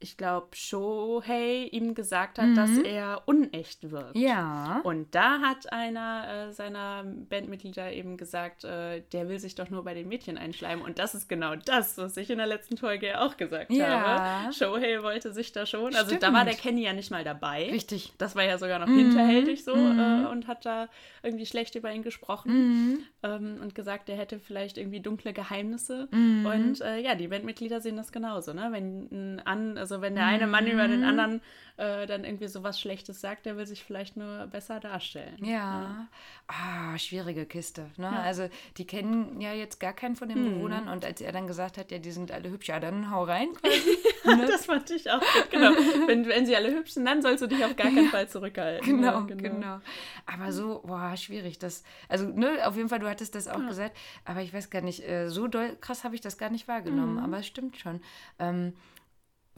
[0.00, 2.54] ich glaube, Shohei ihm gesagt hat, mhm.
[2.54, 4.16] dass er unecht wirkt.
[4.16, 4.80] Ja.
[4.84, 9.84] Und da hat einer äh, seiner Bandmitglieder eben gesagt, äh, der will sich doch nur
[9.84, 10.84] bei den Mädchen einschleimen.
[10.84, 13.88] Und das ist genau das, was ich in der letzten Folge ja auch gesagt ja.
[13.88, 14.52] habe.
[14.52, 15.94] Shohei wollte sich da schon.
[15.94, 16.22] Also Stimmt.
[16.22, 17.68] da war der Kenny ja nicht mal dabei.
[17.70, 18.12] Richtig.
[18.18, 18.98] Das war ja sogar noch mhm.
[18.98, 19.98] hinterhältig so mhm.
[19.98, 20.88] äh, und hat da
[21.24, 22.98] irgendwie schlecht über ihn gesprochen mhm.
[23.24, 26.08] ähm, und gesagt, er hätte vielleicht irgendwie dunkle Geheimnisse.
[26.12, 26.46] Mhm.
[26.46, 28.68] Und äh, ja, die Bandmitglieder sehen das genauso, ne?
[28.70, 31.06] Wenn ein an also wenn der eine Mann über den mhm.
[31.06, 31.40] anderen
[31.78, 35.36] äh, dann irgendwie so was Schlechtes sagt, der will sich vielleicht nur besser darstellen.
[35.40, 35.48] Ja.
[35.48, 36.08] ja.
[36.48, 37.86] Ah, schwierige Kiste.
[37.96, 38.10] Ne?
[38.12, 38.20] Ja.
[38.22, 40.54] Also die kennen ja jetzt gar keinen von den hm.
[40.54, 43.22] Bewohnern und als er dann gesagt hat, ja, die sind alle hübsch, ja, dann hau
[43.22, 43.96] rein quasi.
[44.36, 44.46] ne?
[44.46, 45.70] Das fand ich auch gut, genau.
[46.06, 48.84] wenn, wenn sie alle hübsch sind, dann sollst du dich auf gar keinen Fall zurückhalten.
[48.84, 49.80] Genau, ja, genau, genau.
[50.26, 51.58] Aber so, boah, schwierig.
[51.58, 54.82] Das, also, ne, auf jeden Fall, du hattest das auch gesagt, aber ich weiß gar
[54.82, 57.24] nicht, äh, so doll krass habe ich das gar nicht wahrgenommen, mhm.
[57.24, 58.00] aber es stimmt schon.
[58.40, 58.72] Ähm,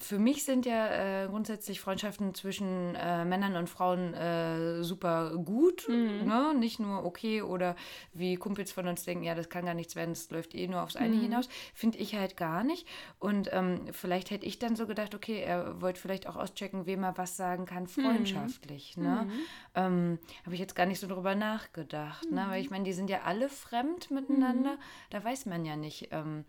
[0.00, 5.88] für mich sind ja äh, grundsätzlich Freundschaften zwischen äh, Männern und Frauen äh, super gut.
[5.88, 6.26] Mhm.
[6.26, 6.54] Ne?
[6.58, 7.76] Nicht nur okay oder
[8.12, 10.82] wie Kumpels von uns denken, ja, das kann gar nichts werden, das läuft eh nur
[10.82, 11.20] aufs eine mhm.
[11.20, 11.48] hinaus.
[11.74, 12.88] Finde ich halt gar nicht.
[13.18, 17.04] Und ähm, vielleicht hätte ich dann so gedacht, okay, er wollte vielleicht auch auschecken, wem
[17.04, 17.88] er was sagen kann, mhm.
[17.88, 18.96] freundschaftlich.
[18.96, 19.02] Mhm.
[19.02, 19.30] Ne?
[19.74, 22.30] Ähm, Habe ich jetzt gar nicht so drüber nachgedacht.
[22.30, 22.46] Ne?
[22.48, 24.72] Weil ich meine, die sind ja alle fremd miteinander.
[24.72, 24.80] Mhm.
[25.10, 26.44] Da weiß man ja nicht, ähm,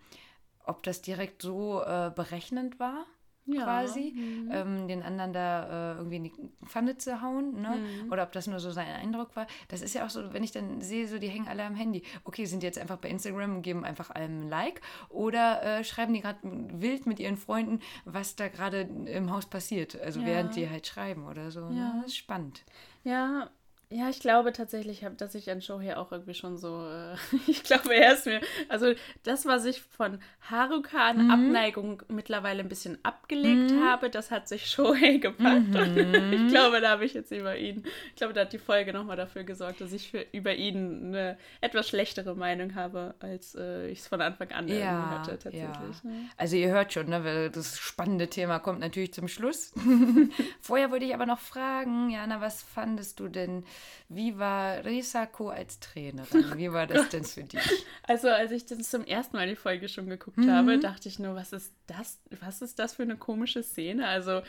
[0.63, 3.05] ob das direkt so äh, berechnend war
[3.45, 3.63] ja.
[3.63, 4.49] quasi, mhm.
[4.51, 6.33] ähm, den anderen da äh, irgendwie in die
[6.65, 7.77] Pfanne zu hauen, ne?
[7.77, 8.11] Mhm.
[8.11, 9.47] Oder ob das nur so sein Eindruck war.
[9.67, 12.03] Das ist ja auch so, wenn ich dann sehe, so die hängen alle am Handy.
[12.23, 15.83] Okay, sind die jetzt einfach bei Instagram und geben einfach allem ein Like oder äh,
[15.83, 19.99] schreiben die gerade wild mit ihren Freunden, was da gerade im Haus passiert.
[19.99, 20.27] Also ja.
[20.27, 21.69] während die halt schreiben oder so.
[21.69, 21.77] Ne?
[21.77, 21.93] Ja.
[21.93, 22.01] Ne?
[22.01, 22.63] Das ist spannend.
[23.03, 23.49] Ja,
[23.93, 27.15] ja, ich glaube tatsächlich, dass ich an Show hier auch irgendwie schon so, äh,
[27.47, 31.31] ich glaube, er ist mir, also das, was ich von Haruka an mhm.
[31.31, 33.83] Abneigung mittlerweile ein bisschen abgelegt mhm.
[33.83, 35.61] habe, das hat sich Shohei gepackt.
[35.81, 36.33] Mhm.
[36.33, 39.17] ich glaube, da habe ich jetzt über ihn, ich glaube, da hat die Folge nochmal
[39.17, 43.99] dafür gesorgt, dass ich für, über ihn eine etwas schlechtere Meinung habe, als äh, ich
[43.99, 46.03] es von Anfang an ja, hatte, tatsächlich.
[46.03, 46.09] Ja.
[46.09, 46.29] Ne?
[46.37, 49.73] Also ihr hört schon, ne, weil das spannende Thema kommt natürlich zum Schluss.
[50.61, 53.65] Vorher wollte ich aber noch fragen, Jana, was fandest du denn
[54.09, 56.57] wie war Risako als Trainerin?
[56.57, 57.61] Wie war das denn für dich?
[58.03, 60.51] Also, als ich das zum ersten Mal die Folge schon geguckt mhm.
[60.51, 62.19] habe, dachte ich nur, was ist das?
[62.41, 64.05] Was ist das für eine komische Szene?
[64.05, 64.41] Also,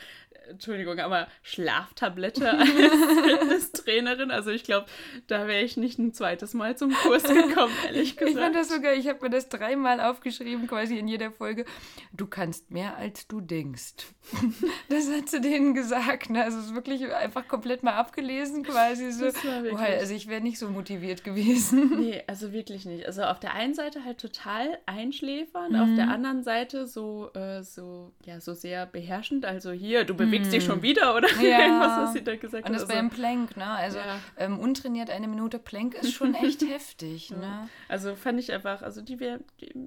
[0.49, 4.31] Entschuldigung, aber Schlaftablette als Fitnesstrainerin.
[4.31, 4.87] Also ich glaube,
[5.27, 8.35] da wäre ich nicht ein zweites Mal zum Kurs gekommen, ehrlich gesagt.
[8.35, 11.65] Ich fand das sogar, ich habe mir das dreimal aufgeschrieben, quasi in jeder Folge.
[12.11, 13.93] Du kannst mehr, als du denkst.
[14.89, 16.29] Das hat sie denen gesagt.
[16.29, 16.43] Ne?
[16.43, 20.41] Also es ist wirklich einfach komplett mal abgelesen, quasi so Also, oh, also ich wäre
[20.41, 21.99] nicht so motiviert gewesen.
[21.99, 23.05] Nee, also wirklich nicht.
[23.05, 25.79] Also auf der einen Seite halt total einschläfernd, mhm.
[25.79, 29.45] auf der anderen Seite so, äh, so, ja, so sehr beherrschend.
[29.45, 30.55] Also hier, du bewegst mhm.
[30.55, 31.59] dich schon wieder oder ja.
[31.59, 32.69] irgendwas, was sie da gesagt hat.
[32.69, 33.67] Und das also, beim Plank, ne?
[33.67, 34.19] Also ja.
[34.37, 37.69] ähm, untrainiert eine Minute Plank ist schon echt heftig, ne?
[37.87, 39.39] Also fand ich einfach, also die wäre,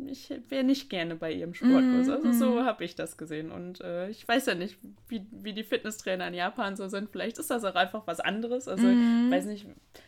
[0.07, 2.07] ich wäre nicht gerne bei ihrem Sportkurs.
[2.07, 2.13] Mhm.
[2.13, 2.65] Also so mhm.
[2.65, 3.51] habe ich das gesehen.
[3.51, 7.11] Und äh, ich weiß ja nicht, wie, wie die Fitnesstrainer in Japan so sind.
[7.11, 8.69] Vielleicht ist das auch einfach was anderes.
[8.69, 8.87] Also
[9.27, 9.33] mhm.
[9.33, 9.67] weiß nicht,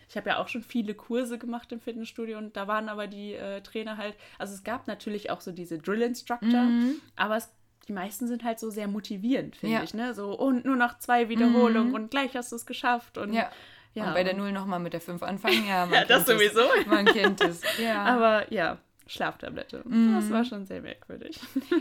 [0.09, 3.35] ich habe ja auch schon viele Kurse gemacht im Fitnessstudio und da waren aber die
[3.35, 6.96] äh, Trainer halt, also es gab natürlich auch so diese Drill Instructor, mhm.
[7.16, 7.50] aber es
[7.88, 9.83] die meisten sind halt so sehr motivierend, finde ja.
[9.83, 10.12] ich, ne?
[10.12, 11.94] So, und nur noch zwei Wiederholungen mhm.
[11.94, 13.16] und gleich hast du es geschafft.
[13.16, 13.50] Und ja.
[13.94, 15.87] Ja, und bei der Null nochmal mit der 5 anfangen, ja.
[15.87, 16.61] Man ja, das sowieso.
[16.78, 16.87] Es.
[16.87, 17.62] Man kennt es.
[17.83, 18.04] Ja.
[18.04, 19.82] Aber ja, Schlaftablette.
[19.88, 20.14] Mm.
[20.14, 21.40] Das war schon sehr merkwürdig.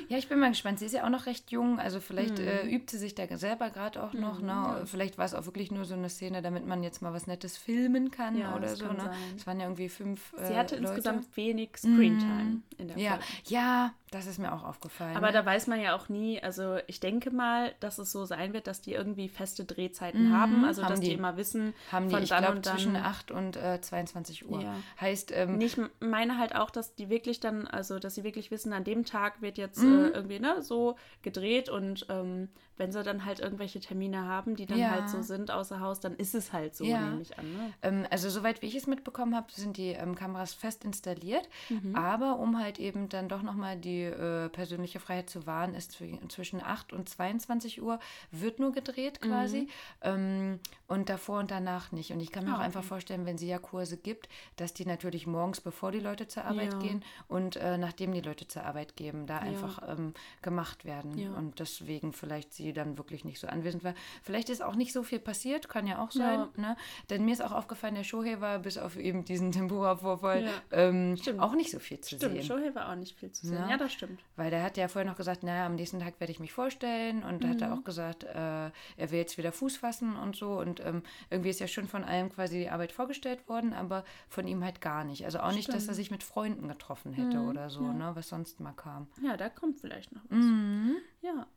[0.10, 0.80] Ja, ich bin mal gespannt.
[0.80, 2.48] Sie ist ja auch noch recht jung, also vielleicht mm.
[2.48, 4.40] äh, übt sie sich da selber gerade auch noch.
[4.40, 4.52] Mm, ne?
[4.52, 4.82] Ja.
[4.86, 7.58] Vielleicht war es auch wirklich nur so eine Szene, damit man jetzt mal was Nettes
[7.58, 8.86] filmen kann ja, oder so.
[8.86, 9.12] Ne?
[9.36, 10.34] Es waren ja irgendwie fünf.
[10.38, 10.88] Äh, sie hatte Leute.
[10.88, 12.64] insgesamt wenig Screentime mm.
[12.78, 13.12] in der ja.
[13.12, 13.26] Folge.
[13.48, 15.18] Ja, das ist mir auch aufgefallen.
[15.18, 15.34] Aber ne?
[15.34, 18.68] da weiß man ja auch nie, also ich denke mal, dass es so sein wird,
[18.68, 22.10] dass die irgendwie feste Drehzeiten mhm, haben, also haben dass die, die, immer wissen, haben
[22.10, 22.64] von die, ich dann glaub, dann.
[22.64, 24.62] zwischen 8 und äh, 22 Uhr.
[24.62, 24.76] Ja.
[25.02, 28.72] Heißt, ähm, ich meine halt auch, dass die wirklich dann, also dass sie wirklich wissen,
[28.72, 30.06] an dem Tag wird jetzt mhm.
[30.06, 34.66] äh, irgendwie ne, so gedreht und ähm, wenn sie dann halt irgendwelche Termine haben, die
[34.66, 34.92] dann ja.
[34.92, 37.02] halt so sind außer Haus, dann ist es halt so, ja.
[37.02, 37.52] nehme ich an.
[37.52, 37.74] Ne?
[37.82, 41.96] Ähm, also soweit wie ich es mitbekommen habe, sind die ähm, Kameras fest installiert, mhm.
[41.96, 46.64] aber um halt eben dann doch nochmal die äh, persönliche Freiheit zu wahren, ist zwischen
[46.64, 48.00] 8 und 22 Uhr
[48.32, 49.68] wird nur gedreht quasi mhm.
[50.02, 52.12] ähm, und davor und danach nicht.
[52.12, 54.86] Und ich kann mir ah, auch einfach vorstellen, wenn sie ja Kurse gibt, dass die
[54.86, 56.80] natürlich morgens, bevor die Leute zur Arbeit ja.
[56.80, 61.36] gehen und äh, nachdem die Leute zur Arbeit gehen, da einfach ähm, gemacht werden.
[61.36, 63.94] Und deswegen vielleicht sie die dann wirklich nicht so anwesend war.
[64.22, 66.40] Vielleicht ist auch nicht so viel passiert, kann ja auch sein.
[66.40, 66.62] Ja.
[66.62, 66.78] Ne?
[67.10, 70.52] Denn mir ist auch aufgefallen, der Shohei war bis auf eben diesen Tempura-Vorfall ja.
[70.72, 72.44] ähm, auch nicht so viel zu stimmt, sehen.
[72.44, 73.58] Stimmt, Shohei war auch nicht viel zu sehen.
[73.58, 74.20] Ja, ja das stimmt.
[74.36, 77.24] Weil der hat ja vorher noch gesagt, naja, am nächsten Tag werde ich mich vorstellen
[77.24, 77.50] und mhm.
[77.50, 80.60] hat er auch gesagt, äh, er will jetzt wieder Fuß fassen und so.
[80.60, 84.48] Und ähm, irgendwie ist ja schon von allem quasi die Arbeit vorgestellt worden, aber von
[84.48, 85.26] ihm halt gar nicht.
[85.26, 85.58] Also auch stimmt.
[85.58, 87.50] nicht, dass er sich mit Freunden getroffen hätte mhm.
[87.50, 89.08] oder so, ne, was sonst mal kam.
[89.22, 90.38] Ja, da kommt vielleicht noch was.
[90.38, 90.98] Mhm.
[91.22, 91.48] Ja.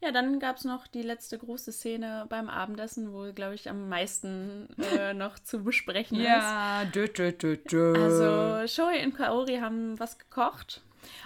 [0.00, 3.88] Ja, dann gab es noch die letzte große Szene beim Abendessen, wo, glaube ich, am
[3.88, 6.26] meisten äh, noch zu besprechen ist.
[6.26, 7.94] Ja, dö, dö, dö, dö.
[7.94, 10.82] Also Shoei und Kaori haben was gekocht.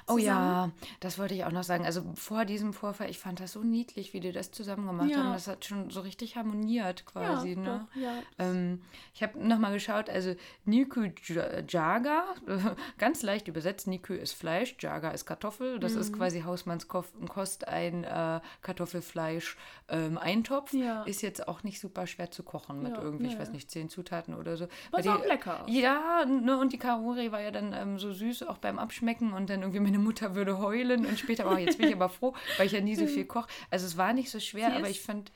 [0.06, 1.84] Oh ja, das wollte ich auch noch sagen.
[1.84, 5.18] Also vor diesem Vorfall, ich fand das so niedlich, wie die das zusammen gemacht ja.
[5.18, 5.32] haben.
[5.32, 7.50] Das hat schon so richtig harmoniert quasi.
[7.50, 7.88] Ja, ne?
[7.94, 8.12] Doch, ja.
[8.38, 8.82] Ähm,
[9.14, 11.08] ich habe nochmal geschaut, also Niku
[11.68, 12.24] Jaga,
[12.98, 15.78] ganz leicht übersetzt, Niku ist Fleisch, Jaga ist Kartoffel.
[15.78, 16.00] Das mhm.
[16.00, 19.56] ist quasi Hausmannskost, ein äh, Kartoffelfleisch
[19.88, 20.18] ähm.
[20.72, 21.02] Ja.
[21.04, 24.34] Ist jetzt auch nicht super schwer zu kochen mit irgendwie, ich weiß nicht, zehn Zutaten
[24.34, 24.68] oder so.
[24.90, 25.64] War auch lecker.
[25.66, 29.50] Ja, ne, und die Kaori war ja dann ähm, so süß, auch beim Abschmecken und
[29.50, 32.66] dann irgendwie meine Mutter würde heulen und später, oh, jetzt bin ich aber froh, weil
[32.66, 33.48] ich ja nie so viel koche.
[33.70, 35.30] Also es war nicht so schwer, aber ich fand,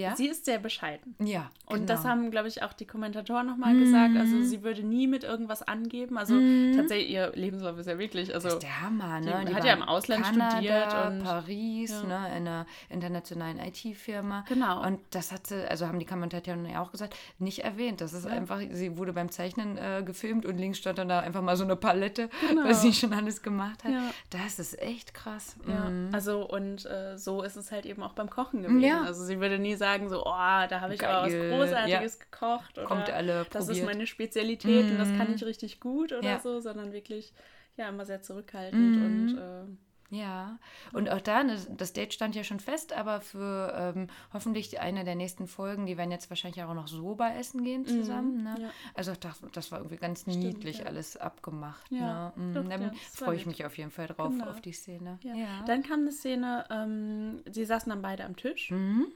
[0.00, 0.16] ja?
[0.16, 1.14] Sie ist sehr bescheiden.
[1.18, 1.50] Ja.
[1.66, 2.10] Und das genau.
[2.10, 3.80] haben, glaube ich, auch die Kommentatoren nochmal mm.
[3.80, 4.16] gesagt.
[4.16, 6.18] Also sie würde nie mit irgendwas angeben.
[6.18, 6.72] Also mm.
[6.76, 8.34] tatsächlich, ihr Lebenslauf ist ja wirklich.
[8.34, 9.44] Also, das ist der Hammer, ne?
[9.48, 12.08] Die, hat ja im Ausland Kanada, studiert und Paris, ja.
[12.08, 14.44] ne, in einer internationalen IT-Firma.
[14.48, 14.84] Genau.
[14.84, 18.00] Und das hat sie, also haben die Kommentatoren ja auch gesagt, nicht erwähnt.
[18.00, 18.30] Das ist ja.
[18.30, 21.64] einfach, sie wurde beim Zeichnen äh, gefilmt und links stand dann da einfach mal so
[21.64, 22.64] eine Palette, genau.
[22.64, 23.92] was sie schon alles gemacht hat.
[23.92, 24.02] Ja.
[24.30, 25.56] Das ist echt krass.
[25.64, 26.08] Mhm.
[26.12, 29.06] Also und äh, so ist es halt eben auch beim Kochen gewesen.
[29.06, 31.10] Also sie würde nie sagen, so, oh, da habe ich Geil.
[31.10, 32.24] aber was Großartiges ja.
[32.24, 32.78] gekocht.
[32.78, 34.90] Oder Kommt alle Das ist meine Spezialität mm.
[34.90, 35.34] und das kann mhm.
[35.34, 36.38] ich richtig gut oder ja.
[36.38, 37.32] so, sondern wirklich,
[37.76, 39.04] ja, immer sehr zurückhaltend mm.
[39.04, 39.76] und äh,
[40.10, 40.58] ja,
[40.92, 45.04] und auch da, ne, das Date stand ja schon fest, aber für ähm, hoffentlich eine
[45.04, 48.42] der nächsten Folgen, die werden jetzt wahrscheinlich auch noch Soba essen gehen mhm, zusammen.
[48.42, 48.56] Ne?
[48.60, 48.70] Ja.
[48.94, 50.86] Also das, das war irgendwie ganz Stimmt, niedlich ja.
[50.86, 51.86] alles abgemacht.
[51.92, 52.54] Ja, ne?
[52.54, 54.50] Doch, Dann ja, freue ich mich auf jeden Fall drauf, genau.
[54.50, 55.20] auf die Szene.
[55.22, 55.62] Ja.
[55.66, 58.72] Dann kam eine Szene, ähm, sie saßen dann beide am Tisch.
[58.72, 59.12] Mhm.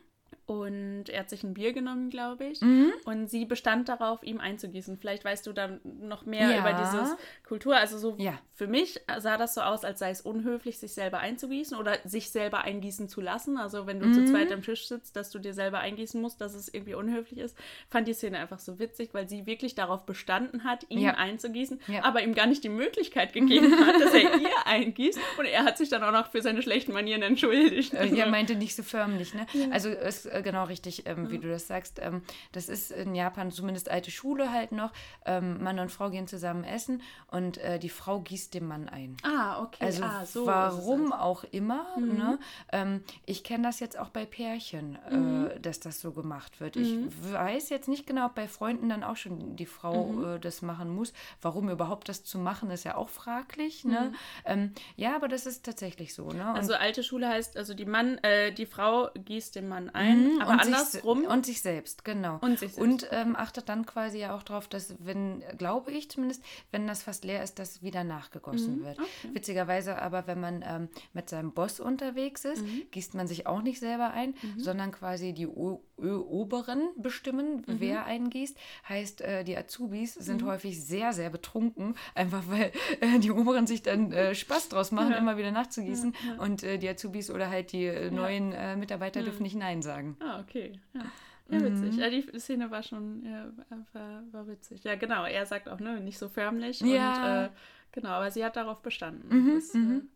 [0.46, 2.60] Und er hat sich ein Bier genommen, glaube ich.
[2.60, 2.92] Mhm.
[3.06, 4.98] Und sie bestand darauf, ihm einzugießen.
[4.98, 6.58] Vielleicht weißt du dann noch mehr ja.
[6.58, 7.76] über diese Kultur.
[7.76, 8.38] Also so ja.
[8.52, 12.30] für mich sah das so aus, als sei es unhöflich, sich selber einzugießen oder sich
[12.30, 13.56] selber eingießen zu lassen.
[13.56, 14.12] Also wenn du mhm.
[14.12, 17.38] zu zweit am Tisch sitzt, dass du dir selber eingießen musst, dass es irgendwie unhöflich
[17.38, 17.56] ist.
[17.88, 21.14] Fand die Szene einfach so witzig, weil sie wirklich darauf bestanden hat, ihm ja.
[21.14, 25.18] einzugießen, aber ihm gar nicht die Möglichkeit gegeben hat, dass er ihr eingießt.
[25.38, 27.94] Und er hat sich dann auch noch für seine schlechten Manieren entschuldigt.
[27.94, 28.14] Also.
[28.14, 29.46] Er meinte nicht so förmlich, ne?
[29.70, 31.30] Also es äh, genau richtig, ähm, mhm.
[31.30, 32.00] wie du das sagst.
[32.02, 34.92] Ähm, das ist in Japan zumindest alte Schule halt noch.
[35.24, 39.16] Ähm, Mann und Frau gehen zusammen essen und äh, die Frau gießt dem Mann ein.
[39.22, 39.84] Ah, okay.
[39.84, 41.22] Also ah, so warum halt.
[41.22, 41.86] auch immer.
[41.96, 42.16] Mhm.
[42.16, 42.38] Ne?
[42.72, 45.46] Ähm, ich kenne das jetzt auch bei Pärchen, äh, mhm.
[45.46, 46.76] äh, dass das so gemacht wird.
[46.76, 47.10] Ich mhm.
[47.32, 50.24] weiß jetzt nicht genau, ob bei Freunden dann auch schon die Frau mhm.
[50.24, 51.12] äh, das machen muss.
[51.40, 53.84] Warum überhaupt das zu machen, ist ja auch fraglich.
[53.84, 54.10] Ne?
[54.10, 54.14] Mhm.
[54.44, 56.30] Ähm, ja, aber das ist tatsächlich so.
[56.30, 56.44] Ne?
[56.54, 60.52] also alte Schule heißt, also die Mann, äh, die Frau gießt den Mann ein, aber
[60.52, 61.20] und andersrum.
[61.20, 62.38] Sich, und sich selbst, genau.
[62.40, 62.78] Und sich selbst.
[62.78, 67.02] Und ähm, achtet dann quasi ja auch darauf, dass, wenn, glaube ich zumindest, wenn das
[67.02, 68.98] fast leer ist, dass wieder nachgegossen wird.
[68.98, 69.08] Okay.
[69.32, 72.82] Witzigerweise aber, wenn man ähm, mit seinem Boss unterwegs ist, mhm.
[72.90, 74.60] gießt man sich auch nicht selber ein, mhm.
[74.60, 77.80] sondern quasi die Ö Oberen bestimmen, mhm.
[77.80, 78.56] wer eingießt.
[78.88, 80.46] Heißt, äh, die Azubis sind mhm.
[80.46, 85.12] häufig sehr, sehr betrunken, einfach weil äh, die Oberen sich dann äh, Spaß draus machen,
[85.12, 85.18] ja.
[85.18, 86.14] immer wieder nachzugießen.
[86.26, 86.42] Ja, ja.
[86.42, 90.16] Und äh, die Azubis oder halt die äh, neuen äh, Mitarbeiter dürfen nicht Nein sagen.
[90.20, 90.80] Ah, okay.
[90.94, 91.02] Ja.
[91.46, 91.92] Witzig.
[91.92, 91.98] Mhm.
[91.98, 93.52] Ja, die Szene war schon, ja,
[93.92, 94.82] war, war witzig.
[94.82, 95.24] Ja, genau.
[95.24, 96.80] Er sagt auch, ne, nicht so förmlich.
[96.80, 97.44] Ja.
[97.44, 97.50] Und, äh,
[97.92, 99.28] genau, aber sie hat darauf bestanden.
[99.28, 100.08] Mhm, das, mhm.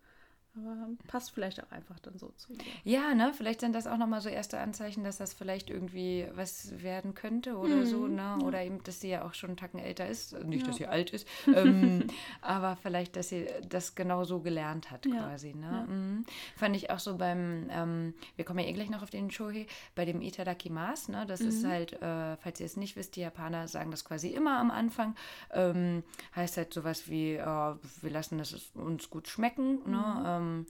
[0.66, 2.52] Aber passt vielleicht auch einfach dann so zu.
[2.84, 3.32] Ja, ne?
[3.34, 7.56] Vielleicht sind das auch nochmal so erste Anzeichen, dass das vielleicht irgendwie was werden könnte
[7.56, 7.86] oder mhm.
[7.86, 8.38] so, ne?
[8.44, 10.32] Oder eben, dass sie ja auch schon einen Tacken älter ist.
[10.44, 10.66] Nicht, ja.
[10.68, 12.06] dass sie alt ist, ähm,
[12.40, 15.12] aber vielleicht, dass sie das genau so gelernt hat, ja.
[15.12, 15.54] quasi.
[15.54, 15.70] Ne?
[15.70, 15.92] Ja.
[15.92, 16.24] Mhm.
[16.56, 19.66] Fand ich auch so beim, ähm, wir kommen ja eh gleich noch auf den Shohei,
[19.94, 21.26] bei dem Itadakimasu, ne?
[21.26, 21.48] Das mhm.
[21.48, 24.70] ist halt, äh, falls ihr es nicht wisst, die Japaner sagen das quasi immer am
[24.70, 25.14] Anfang.
[25.52, 26.02] Ähm,
[26.34, 30.24] heißt halt sowas wie, äh, wir lassen es uns gut schmecken, ne?
[30.48, 30.66] Ähm,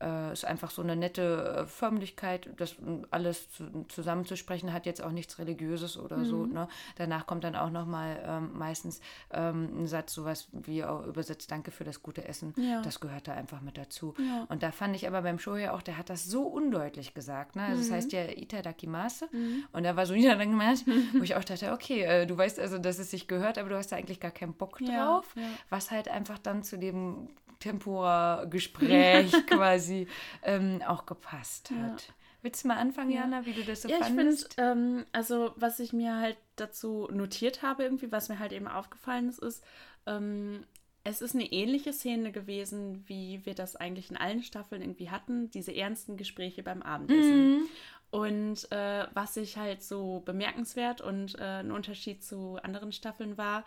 [0.00, 2.76] äh, ist einfach so eine nette äh, Förmlichkeit, das
[3.10, 6.24] alles zu, zusammenzusprechen, hat jetzt auch nichts Religiöses oder mhm.
[6.24, 6.46] so.
[6.46, 6.68] Ne?
[6.96, 9.00] Danach kommt dann auch nochmal ähm, meistens
[9.32, 12.54] ähm, ein Satz, sowas wie auch übersetzt, danke für das gute Essen.
[12.56, 12.82] Ja.
[12.82, 14.14] Das gehört da einfach mit dazu.
[14.18, 14.46] Ja.
[14.48, 17.56] Und da fand ich aber beim Shohei auch, der hat das so undeutlich gesagt.
[17.56, 17.62] Ne?
[17.62, 17.88] Also mhm.
[17.88, 19.28] Das heißt ja Itadakimase.
[19.32, 19.64] Mhm.
[19.72, 22.98] Und da war so Itadakimasu, wo ich auch dachte, okay, äh, du weißt also, dass
[22.98, 25.34] es sich gehört, aber du hast da eigentlich gar keinen Bock drauf.
[25.34, 25.42] Ja.
[25.70, 27.28] Was halt einfach dann zu dem
[27.60, 30.06] Tempora-Gespräch quasi
[30.42, 32.02] ähm, auch gepasst hat.
[32.08, 32.14] Ja.
[32.42, 34.50] Willst du mal anfangen, Jana, wie du das so ja, fandest?
[34.50, 38.52] Ich finde, ähm, also was ich mir halt dazu notiert habe, irgendwie, was mir halt
[38.52, 39.64] eben aufgefallen ist, ist,
[40.06, 40.64] ähm,
[41.04, 45.50] es ist eine ähnliche Szene gewesen, wie wir das eigentlich in allen Staffeln irgendwie hatten,
[45.50, 47.50] diese ernsten Gespräche beim Abendessen.
[47.50, 47.68] Mhm.
[48.10, 53.64] Und äh, was ich halt so bemerkenswert und äh, ein Unterschied zu anderen Staffeln war,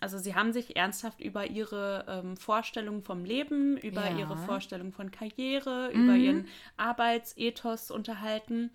[0.00, 4.18] also sie haben sich ernsthaft über ihre ähm, Vorstellung vom Leben, über ja.
[4.18, 6.02] ihre Vorstellung von Karriere, mhm.
[6.02, 8.70] über ihren Arbeitsethos unterhalten.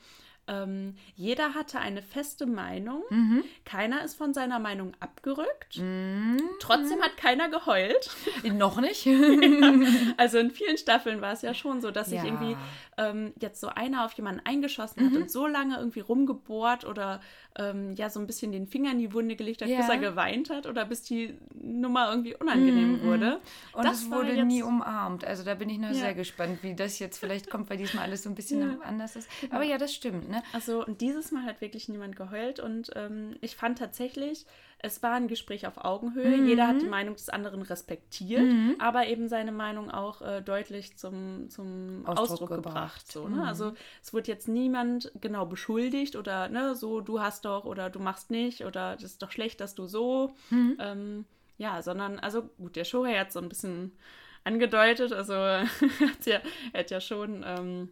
[0.50, 3.04] Ähm, jeder hatte eine feste Meinung.
[3.10, 3.44] Mhm.
[3.66, 5.78] Keiner ist von seiner Meinung abgerückt.
[5.78, 6.42] Mhm.
[6.60, 8.10] Trotzdem hat keiner geheult.
[8.54, 9.06] Noch nicht.
[10.18, 12.22] also in vielen Staffeln war es ja schon so, dass ja.
[12.22, 12.56] sich irgendwie
[12.98, 15.24] ähm, jetzt so einer auf jemanden eingeschossen hat mhm.
[15.24, 17.22] und so lange irgendwie rumgebohrt oder
[17.58, 19.78] ähm, ja so ein bisschen den Finger in die Wunde gelegt hat, ja.
[19.78, 23.04] bis er geweint hat oder bis die Nummer irgendwie unangenehm mhm.
[23.04, 23.40] wurde.
[23.74, 25.26] Und das es wurde nie umarmt.
[25.26, 25.96] Also da bin ich noch ja.
[25.96, 29.30] sehr gespannt, wie das jetzt vielleicht kommt, weil diesmal alles so ein bisschen anders ist.
[29.42, 29.56] Genau.
[29.56, 30.30] Aber ja, das stimmt.
[30.30, 30.42] Ne?
[30.54, 34.46] Also und dieses Mal hat wirklich niemand geheult und ähm, ich fand tatsächlich,
[34.80, 36.38] es war ein Gespräch auf Augenhöhe.
[36.38, 36.48] Mhm.
[36.48, 38.76] Jeder hat die Meinung des anderen respektiert, mhm.
[38.80, 42.64] aber eben seine Meinung auch äh, deutlich zum, zum Ausdruck, Ausdruck gebracht.
[42.64, 43.38] gebracht so, ne?
[43.38, 43.42] Mhm.
[43.42, 48.00] Also es wurde jetzt niemand genau beschuldigt oder ne, so, du hast doch oder du
[48.00, 50.34] machst nicht oder das ist doch schlecht, dass du so.
[50.50, 50.78] Mhm.
[50.80, 51.26] Ähm,
[51.58, 53.92] ja, sondern, also gut, der Shohei hat so ein bisschen
[54.44, 55.64] angedeutet, also er
[56.00, 56.42] hat ja,
[56.74, 57.90] er hat ja schon ähm,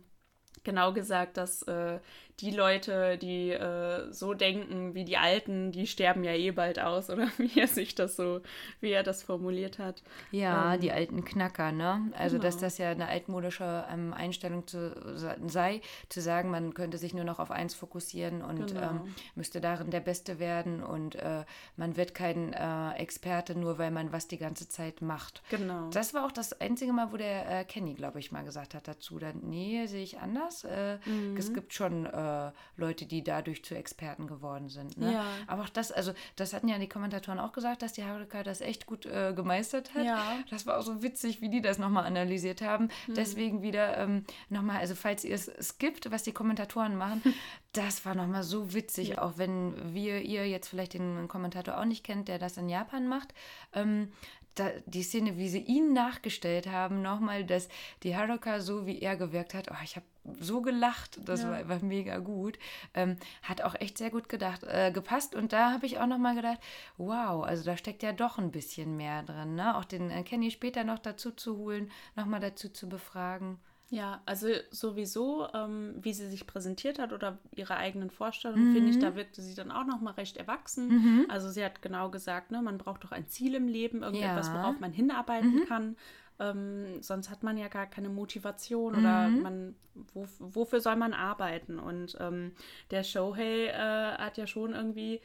[0.64, 2.00] genau gesagt, dass äh,
[2.42, 7.10] die Leute, die äh, so denken wie die Alten, die sterben ja eh bald aus,
[7.10, 8.42] oder wie er sich das so,
[8.82, 10.04] wie er das formuliert hat.
[10.32, 12.12] Ja, ähm, die alten Knacker, ne?
[12.18, 12.44] Also, genau.
[12.44, 17.24] dass das ja eine altmodische ähm, Einstellung zu, sei, zu sagen, man könnte sich nur
[17.24, 18.82] noch auf eins fokussieren und genau.
[18.82, 21.46] ähm, müsste darin der Beste werden und äh,
[21.78, 25.42] man wird kein äh, Experte, nur weil man was die ganze Zeit macht.
[25.50, 25.90] Genau.
[25.92, 28.88] Das war auch das einzige Mal, wo der äh, Kenny, glaube ich, mal gesagt hat
[28.88, 30.66] dazu, dann, nee, sehe ich anders.
[30.66, 31.38] Äh, mhm.
[31.38, 34.98] Es gibt schon äh, Leute, die dadurch zu Experten geworden sind.
[34.98, 35.14] Ne?
[35.14, 35.26] Ja.
[35.48, 38.62] Aber auch das, also das hatten ja die Kommentatoren auch gesagt, dass die Haruka das
[38.62, 40.06] echt gut äh, gemeistert hat.
[40.06, 40.38] Ja.
[40.50, 42.90] Das war auch so witzig, wie die das nochmal analysiert haben.
[43.08, 43.14] Mhm.
[43.16, 47.22] Deswegen wieder ähm, nochmal, also falls ihr es skippt, was die Kommentatoren machen,
[47.74, 49.22] das war nochmal so witzig, ja.
[49.22, 53.08] auch wenn wir, ihr jetzt vielleicht den Kommentator auch nicht kennt, der das in Japan
[53.08, 53.34] macht.
[53.74, 54.10] Ähm,
[54.56, 57.68] da, die Szene, wie sie ihn nachgestellt haben, nochmal, dass
[58.04, 60.06] die Haruka so wie er gewirkt hat, oh, ich habe
[60.40, 61.50] so gelacht, das ja.
[61.50, 62.58] war einfach mega gut.
[62.94, 65.36] Ähm, hat auch echt sehr gut gedacht, äh, gepasst.
[65.36, 66.60] Und da habe ich auch nochmal gedacht,
[66.98, 69.56] wow, also da steckt ja doch ein bisschen mehr drin.
[69.56, 69.78] Ne?
[69.78, 73.60] Auch den äh, Kenny später noch dazu zu holen, nochmal dazu zu befragen.
[73.96, 78.74] Ja, also sowieso, ähm, wie sie sich präsentiert hat oder ihre eigenen Vorstellungen, mhm.
[78.74, 80.90] finde ich, da wirkte sie dann auch noch mal recht erwachsen.
[80.90, 81.26] Mhm.
[81.30, 84.56] Also sie hat genau gesagt, ne, man braucht doch ein Ziel im Leben, irgendetwas, ja.
[84.56, 85.66] worauf man hinarbeiten mhm.
[85.66, 85.96] kann.
[86.40, 89.42] Ähm, sonst hat man ja gar keine Motivation oder mhm.
[89.42, 89.76] man,
[90.14, 91.80] wo, wofür soll man arbeiten?
[91.80, 92.52] Und ähm,
[92.92, 95.22] der Shohei äh, hat ja schon irgendwie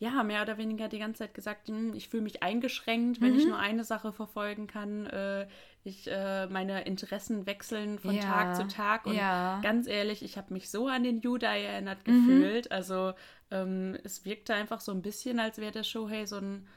[0.00, 3.38] ja, mehr oder weniger die ganze Zeit gesagt, hm, ich fühle mich eingeschränkt, wenn mhm.
[3.38, 5.06] ich nur eine Sache verfolgen kann.
[5.06, 5.48] Äh,
[5.82, 8.22] ich, äh, meine Interessen wechseln von ja.
[8.22, 9.06] Tag zu Tag.
[9.06, 9.60] Und ja.
[9.60, 12.26] ganz ehrlich, ich habe mich so an den Judai erinnert mhm.
[12.26, 12.66] gefühlt.
[12.66, 12.72] Mhm.
[12.72, 13.12] Also
[13.50, 16.68] ähm, es wirkte einfach so ein bisschen, als wäre der Shohei so ein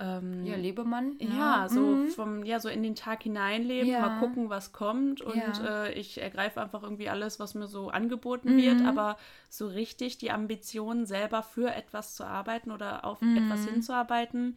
[0.00, 1.16] ähm, ja, Lebemann.
[1.20, 1.28] Ja,
[1.62, 2.08] ja so mhm.
[2.08, 4.00] vom, ja, so in den Tag hineinleben, ja.
[4.00, 5.20] mal gucken, was kommt.
[5.20, 5.84] Und ja.
[5.84, 8.58] äh, ich ergreife einfach irgendwie alles, was mir so angeboten mhm.
[8.58, 8.82] wird.
[8.86, 9.16] Aber
[9.48, 13.36] so richtig die Ambition, selber für etwas zu arbeiten oder auf mhm.
[13.36, 14.56] etwas hinzuarbeiten,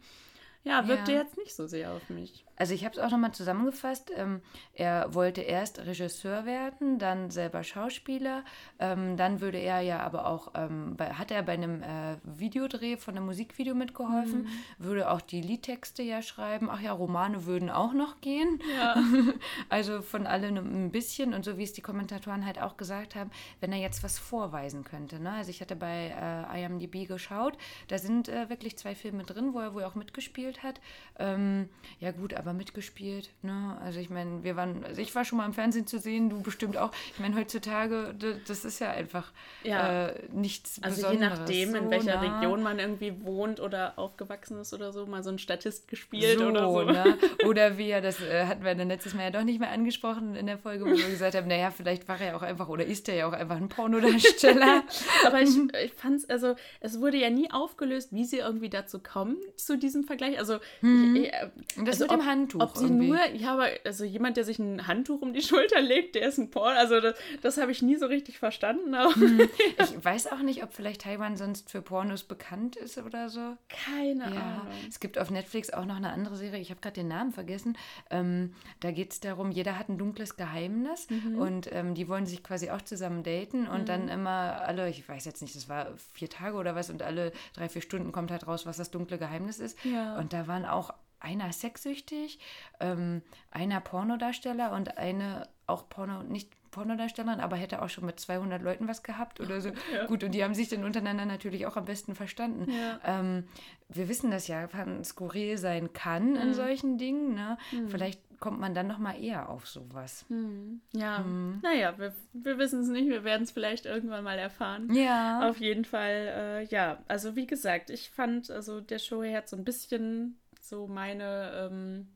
[0.64, 2.46] ja, wirkte jetzt nicht so sehr auf mich.
[2.56, 4.12] Also ich habe es auch nochmal zusammengefasst.
[4.16, 4.40] Ähm,
[4.74, 8.44] er wollte erst Regisseur werden, dann selber Schauspieler.
[8.78, 12.96] Ähm, dann würde er ja aber auch, ähm, bei, hat er bei einem äh, Videodreh
[12.96, 14.48] von einem Musikvideo mitgeholfen, mhm.
[14.78, 16.68] würde auch die Liedtexte ja schreiben.
[16.70, 18.60] Ach ja, Romane würden auch noch gehen.
[18.76, 18.96] Ja.
[19.68, 21.34] also von allen ein bisschen.
[21.34, 24.84] Und so wie es die Kommentatoren halt auch gesagt haben, wenn er jetzt was vorweisen
[24.84, 25.18] könnte.
[25.18, 25.32] Ne?
[25.32, 26.14] Also ich hatte bei
[26.52, 27.56] äh, IMDb geschaut,
[27.88, 30.80] da sind äh, wirklich zwei Filme drin, wo er wohl auch mitgespielt hat.
[31.18, 33.30] Ähm, ja gut, aber aber mitgespielt.
[33.42, 33.76] Ne?
[33.82, 36.42] Also ich meine, wir waren, also ich war schon mal im Fernsehen zu sehen, du
[36.42, 36.90] bestimmt auch.
[37.14, 38.14] Ich meine, heutzutage,
[38.46, 40.08] das ist ja einfach ja.
[40.08, 41.40] Äh, nichts also Besonderes.
[41.40, 42.38] Also je nachdem, so, in welcher na?
[42.38, 46.46] Region man irgendwie wohnt oder aufgewachsen ist oder so, mal so ein Statist gespielt so,
[46.46, 46.82] oder so.
[46.82, 47.18] Ne?
[47.44, 50.34] Oder wie ja, das äh, hatten wir dann letztes Mal ja doch nicht mehr angesprochen
[50.34, 52.84] in der Folge, wo wir gesagt haben, naja, vielleicht war er ja auch einfach, oder
[52.84, 54.82] ist er ja auch einfach ein Pornodarsteller.
[55.26, 55.50] aber ich,
[55.84, 59.76] ich fand es, also es wurde ja nie aufgelöst, wie sie irgendwie dazu kommen, zu
[59.76, 60.38] diesem Vergleich.
[60.38, 61.16] Also, hm.
[61.16, 61.50] ich, äh,
[61.84, 62.60] das also mit dem Handtuch.
[62.60, 63.08] Ob sie irgendwie.
[63.08, 66.38] nur, ja, aber also jemand, der sich ein Handtuch um die Schulter legt, der ist
[66.38, 66.76] ein Porn.
[66.76, 68.94] Also das, das habe ich nie so richtig verstanden.
[68.94, 69.48] Hm.
[69.78, 73.56] Ich weiß auch nicht, ob vielleicht Taiwan sonst für Pornos bekannt ist oder so.
[73.68, 74.40] Keine ja.
[74.40, 74.66] Ahnung.
[74.88, 77.76] Es gibt auf Netflix auch noch eine andere Serie, ich habe gerade den Namen vergessen.
[78.10, 81.38] Ähm, da geht es darum, jeder hat ein dunkles Geheimnis mhm.
[81.38, 83.86] und ähm, die wollen sich quasi auch zusammen daten und mhm.
[83.86, 87.32] dann immer alle, ich weiß jetzt nicht, das war vier Tage oder was und alle
[87.54, 89.82] drei, vier Stunden kommt halt raus, was das dunkle Geheimnis ist.
[89.84, 90.18] Ja.
[90.18, 92.38] Und da waren auch einer sexsüchtig,
[92.80, 98.60] ähm, einer Pornodarsteller und eine auch Porno, nicht Pornodarstellerin, aber hätte auch schon mit 200
[98.60, 99.70] Leuten was gehabt oder so.
[99.94, 100.06] Ja.
[100.06, 102.70] Gut, und die haben sich dann untereinander natürlich auch am besten verstanden.
[102.70, 103.00] Ja.
[103.04, 103.44] Ähm,
[103.88, 106.36] wir wissen, dass Japan skurril sein kann mhm.
[106.36, 107.34] in solchen Dingen.
[107.34, 107.56] Ne?
[107.70, 107.88] Mhm.
[107.88, 110.26] Vielleicht kommt man dann noch mal eher auf sowas.
[110.28, 110.80] Mhm.
[110.92, 111.60] Ja, mhm.
[111.62, 113.08] naja, wir, wir wissen es nicht.
[113.08, 114.92] Wir werden es vielleicht irgendwann mal erfahren.
[114.92, 115.48] Ja.
[115.48, 116.98] Auf jeden Fall, äh, ja.
[117.06, 122.08] Also wie gesagt, ich fand, also der Show hat so ein bisschen so meine, ähm,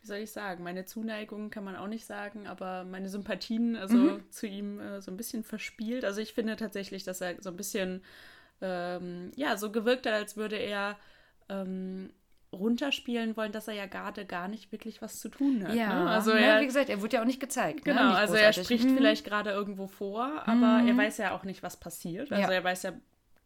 [0.00, 3.96] wie soll ich sagen, meine Zuneigung kann man auch nicht sagen, aber meine Sympathien also
[3.96, 4.30] mhm.
[4.30, 6.04] zu ihm äh, so ein bisschen verspielt.
[6.04, 8.02] Also ich finde tatsächlich, dass er so ein bisschen,
[8.60, 10.96] ähm, ja, so gewirkt hat, als würde er
[11.48, 12.12] ähm,
[12.52, 15.74] runterspielen wollen, dass er ja gerade gar nicht wirklich was zu tun hat.
[15.74, 16.10] Ja, ne?
[16.10, 17.84] also er, wie gesagt, er wurde ja auch nicht gezeigt.
[17.84, 17.92] Ne?
[17.92, 18.08] Genau, ne?
[18.10, 18.96] nicht also er spricht hm.
[18.96, 20.88] vielleicht gerade irgendwo vor, aber hm.
[20.88, 22.30] er weiß ja auch nicht, was passiert.
[22.30, 22.58] Also ja.
[22.58, 22.92] er weiß ja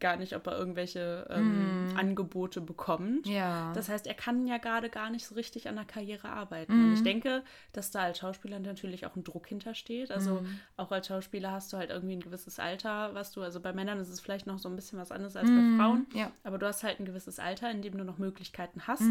[0.03, 1.97] gar nicht, ob er irgendwelche ähm, mm.
[1.97, 3.27] Angebote bekommt.
[3.27, 3.73] Ja.
[3.73, 6.77] Das heißt, er kann ja gerade gar nicht so richtig an der Karriere arbeiten.
[6.77, 6.85] Mm.
[6.85, 7.05] Und ich mhm.
[7.05, 10.11] denke, dass da als Schauspieler natürlich auch ein Druck hintersteht.
[10.11, 10.59] Also mm.
[10.77, 14.01] auch als Schauspieler hast du halt irgendwie ein gewisses Alter, was du, also bei Männern
[14.01, 15.63] ist es vielleicht noch so ein bisschen was anderes als bei.
[15.79, 16.07] Frauen.
[16.13, 16.31] Ja.
[16.43, 19.09] Aber du hast halt ein gewisses Alter, in dem du noch Möglichkeiten hast.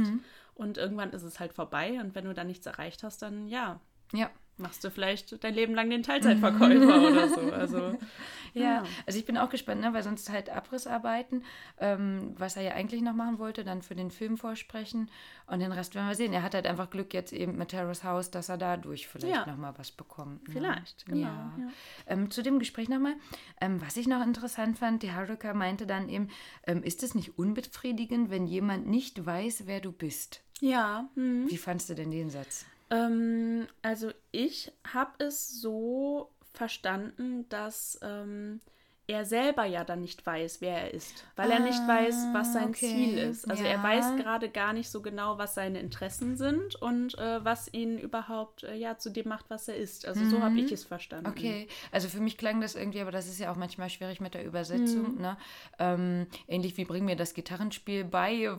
[0.53, 1.99] Und irgendwann ist es halt vorbei.
[2.01, 3.79] Und wenn du da nichts erreicht hast, dann ja.
[4.13, 4.29] Ja
[4.61, 7.41] machst du vielleicht dein Leben lang den Teilzeitverkäufer oder so.
[7.51, 7.97] Also,
[8.53, 8.61] ja.
[8.61, 8.83] ja.
[9.05, 11.43] also ich bin auch gespannt, ne, weil sonst halt Abrissarbeiten,
[11.79, 15.09] ähm, was er ja eigentlich noch machen wollte, dann für den Film vorsprechen
[15.47, 16.33] und den Rest werden wir sehen.
[16.33, 19.45] Er hat halt einfach Glück jetzt eben mit Terrace House, dass er dadurch vielleicht ja.
[19.45, 20.47] nochmal was bekommt.
[20.47, 20.53] Ne?
[20.53, 21.27] Vielleicht, genau.
[21.27, 21.53] Ja.
[21.57, 21.67] ja.
[22.07, 23.15] Ähm, zu dem Gespräch nochmal,
[23.59, 26.29] ähm, was ich noch interessant fand, die Haruka meinte dann eben,
[26.67, 30.41] ähm, ist es nicht unbefriedigend, wenn jemand nicht weiß, wer du bist?
[30.61, 31.09] Ja.
[31.15, 31.49] Mhm.
[31.49, 32.65] Wie fandst du denn den Satz?
[32.91, 38.61] Ähm, also ich habe es so verstanden, dass ähm,
[39.11, 42.53] er selber ja dann nicht weiß, wer er ist, weil ah, er nicht weiß, was
[42.53, 42.87] sein okay.
[42.87, 43.49] Ziel ist.
[43.49, 43.71] Also ja.
[43.71, 47.97] er weiß gerade gar nicht so genau, was seine Interessen sind und äh, was ihn
[47.97, 50.07] überhaupt äh, ja zu dem macht, was er ist.
[50.07, 50.29] Also mhm.
[50.29, 51.29] so habe ich es verstanden.
[51.29, 54.33] Okay, also für mich klang das irgendwie, aber das ist ja auch manchmal schwierig mit
[54.33, 55.15] der Übersetzung.
[55.15, 55.21] Mhm.
[55.21, 55.37] Ne?
[55.77, 58.49] Ähm, ähnlich wie bring mir das Gitarrenspiel bei,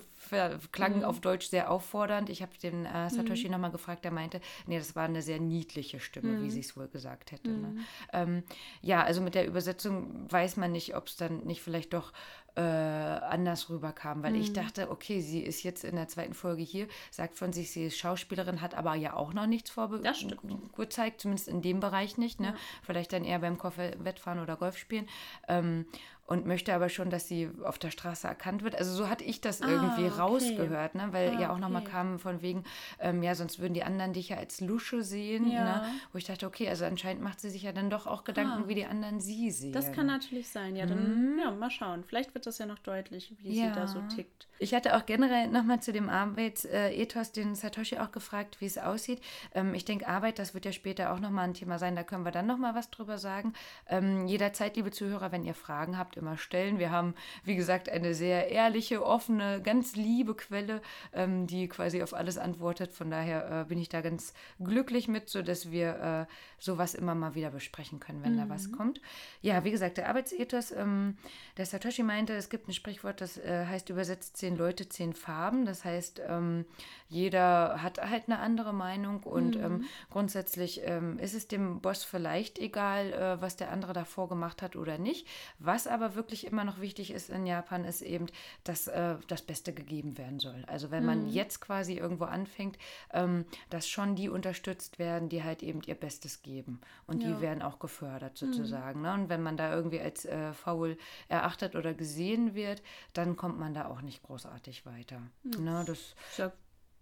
[0.71, 1.05] klang mhm.
[1.05, 2.29] auf Deutsch sehr auffordernd.
[2.29, 3.53] Ich habe den äh, Satoshi mhm.
[3.53, 6.51] nochmal gefragt, der meinte, nee, das war eine sehr niedliche Stimme, wie mhm.
[6.51, 7.51] sie es wohl gesagt hätte.
[7.51, 7.69] Ne?
[7.69, 7.81] Mhm.
[8.13, 8.43] Ähm,
[8.83, 12.13] ja, also mit der Übersetzung weiß man nicht, ob es dann nicht vielleicht doch
[12.55, 14.41] äh, anders rüberkam, weil mhm.
[14.41, 17.87] ich dachte, okay, sie ist jetzt in der zweiten Folge hier, sagt von sich, sie
[17.87, 22.41] ist Schauspielerin, hat aber ja auch noch nichts vorgezeigt, zumindest in dem Bereich nicht.
[22.41, 22.49] Ne?
[22.49, 22.55] Ja.
[22.83, 25.09] Vielleicht dann eher beim Koffer-Wettfahren oder Golf spielen.
[25.49, 25.87] Ähm,
[26.27, 28.77] und möchte aber schon, dass sie auf der Straße erkannt wird.
[28.77, 30.21] Also so hatte ich das ah, irgendwie okay.
[30.21, 31.09] rausgehört, ne?
[31.11, 31.91] weil ah, ja auch nochmal okay.
[31.91, 32.65] kam von wegen,
[33.01, 35.65] ähm, ja, sonst würden die anderen dich ja als Lusche sehen, ja.
[35.65, 35.85] ne?
[36.13, 38.69] wo ich dachte, okay, also anscheinend macht sie sich ja dann doch auch Gedanken, ah.
[38.69, 39.73] wie die anderen sie sehen.
[39.73, 41.39] Das kann natürlich sein, ja, dann mhm.
[41.39, 42.05] ja, mal schauen.
[42.05, 43.69] Vielleicht wird das ja noch deutlich, wie ja.
[43.69, 44.49] sie da so tickt.
[44.59, 49.21] Ich hatte auch generell nochmal zu dem Arbeitsethos den Satoshi auch gefragt, wie es aussieht.
[49.55, 52.25] Ähm, ich denke, Arbeit, das wird ja später auch nochmal ein Thema sein, da können
[52.25, 53.55] wir dann nochmal was drüber sagen.
[53.89, 56.79] Ähm, jederzeit, liebe Zuhörer, wenn ihr Fragen habt, immer stellen.
[56.79, 57.15] Wir haben,
[57.45, 60.81] wie gesagt, eine sehr ehrliche, offene, ganz liebe Quelle,
[61.13, 62.93] ähm, die quasi auf alles antwortet.
[62.93, 67.35] Von daher äh, bin ich da ganz glücklich mit, sodass wir äh, sowas immer mal
[67.35, 68.39] wieder besprechen können, wenn mhm.
[68.39, 68.73] da was mhm.
[68.73, 69.01] kommt.
[69.43, 71.17] Ja, wie gesagt, der Arbeitsethos, ähm,
[71.59, 75.67] der Satoshi meinte, es gibt ein Sprichwort, das äh, heißt übersetzt zehn Leute, zehn Farben.
[75.67, 76.65] Das heißt, ähm,
[77.13, 79.85] jeder hat halt eine andere Meinung und ähm, mhm.
[80.11, 84.77] grundsätzlich ähm, ist es dem Boss vielleicht egal, äh, was der andere davor gemacht hat
[84.77, 85.27] oder nicht.
[85.59, 88.27] Was aber wirklich immer noch wichtig ist in Japan, ist eben,
[88.65, 90.65] dass äh, das Beste gegeben werden soll.
[90.67, 91.29] Also wenn man mhm.
[91.29, 92.79] jetzt quasi irgendwo anfängt,
[93.13, 96.81] ähm, dass schon die unterstützt werden, die halt eben ihr Bestes geben.
[97.07, 97.29] Und ja.
[97.29, 98.47] die werden auch gefördert mhm.
[98.47, 99.01] sozusagen.
[99.01, 99.07] Mhm.
[99.07, 99.15] Ne?
[99.15, 100.97] Und wenn man da irgendwie als äh, faul
[101.29, 102.83] erachtet oder gesehen wird,
[103.13, 105.21] dann kommt man da auch nicht großartig weiter.
[105.43, 105.85] Ne?
[105.87, 106.51] Das ja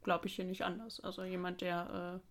[0.03, 1.01] glaube ich, hier nicht anders.
[1.01, 2.31] Also jemand, der äh,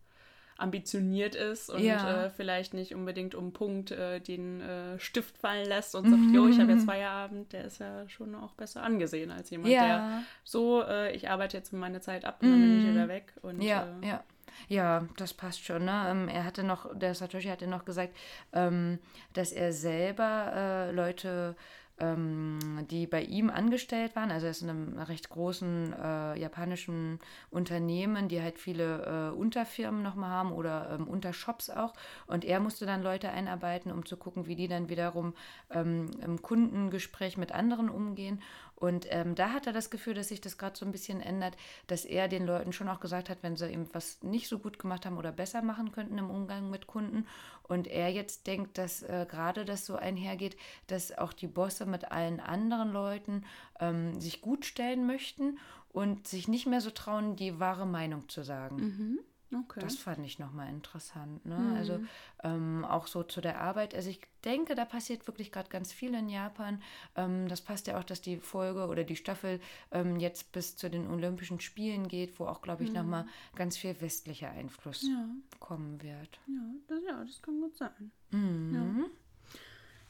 [0.59, 2.25] ambitioniert ist und ja.
[2.25, 6.47] äh, vielleicht nicht unbedingt um Punkt äh, den äh, Stift fallen lässt und sagt, jo,
[6.47, 9.85] ich habe jetzt Feierabend, der ist ja schon auch besser angesehen als jemand, ja.
[9.85, 12.93] der so, äh, ich arbeite jetzt meine Zeit ab und dann bin ich mhm.
[12.93, 13.33] wieder weg.
[13.41, 14.23] Und, ja, äh, ja.
[14.67, 15.85] Ja, das passt schon.
[15.85, 16.07] Ne?
[16.09, 18.13] Ähm, er hatte noch, der Satoshi hatte noch gesagt,
[18.51, 18.99] ähm,
[19.33, 21.55] dass er selber Leute
[21.99, 24.31] die bei ihm angestellt waren.
[24.31, 27.19] Also er ist in einem recht großen äh, japanischen
[27.51, 31.93] Unternehmen, die halt viele äh, Unterfirmen nochmal haben oder ähm, Untershops auch.
[32.27, 35.33] Und er musste dann Leute einarbeiten, um zu gucken, wie die dann wiederum
[35.71, 38.41] ähm, im Kundengespräch mit anderen umgehen.
[38.79, 41.55] Und ähm, da hat er das Gefühl, dass sich das gerade so ein bisschen ändert,
[41.87, 44.79] dass er den Leuten schon auch gesagt hat, wenn sie eben was nicht so gut
[44.79, 47.27] gemacht haben oder besser machen könnten im Umgang mit Kunden.
[47.63, 50.57] Und er jetzt denkt, dass äh, gerade das so einhergeht,
[50.87, 53.43] dass auch die Bosse mit allen anderen Leuten
[53.79, 55.59] ähm, sich gut stellen möchten
[55.91, 58.75] und sich nicht mehr so trauen, die wahre Meinung zu sagen.
[58.75, 59.19] Mhm.
[59.51, 59.79] Okay.
[59.79, 61.45] Das fand ich nochmal interessant.
[61.45, 61.57] Ne?
[61.57, 61.75] Mhm.
[61.75, 61.99] Also
[62.43, 63.95] ähm, auch so zu der Arbeit.
[63.95, 66.81] Also ich denke, da passiert wirklich gerade ganz viel in Japan.
[67.15, 69.59] Ähm, das passt ja auch, dass die Folge oder die Staffel
[69.91, 72.97] ähm, jetzt bis zu den Olympischen Spielen geht, wo auch, glaube ich, mhm.
[72.97, 73.25] nochmal
[73.55, 75.25] ganz viel westlicher Einfluss ja.
[75.59, 76.39] kommen wird.
[76.47, 78.11] Ja das, ja, das kann gut sein.
[78.31, 78.73] Mhm.
[78.73, 79.09] Ja.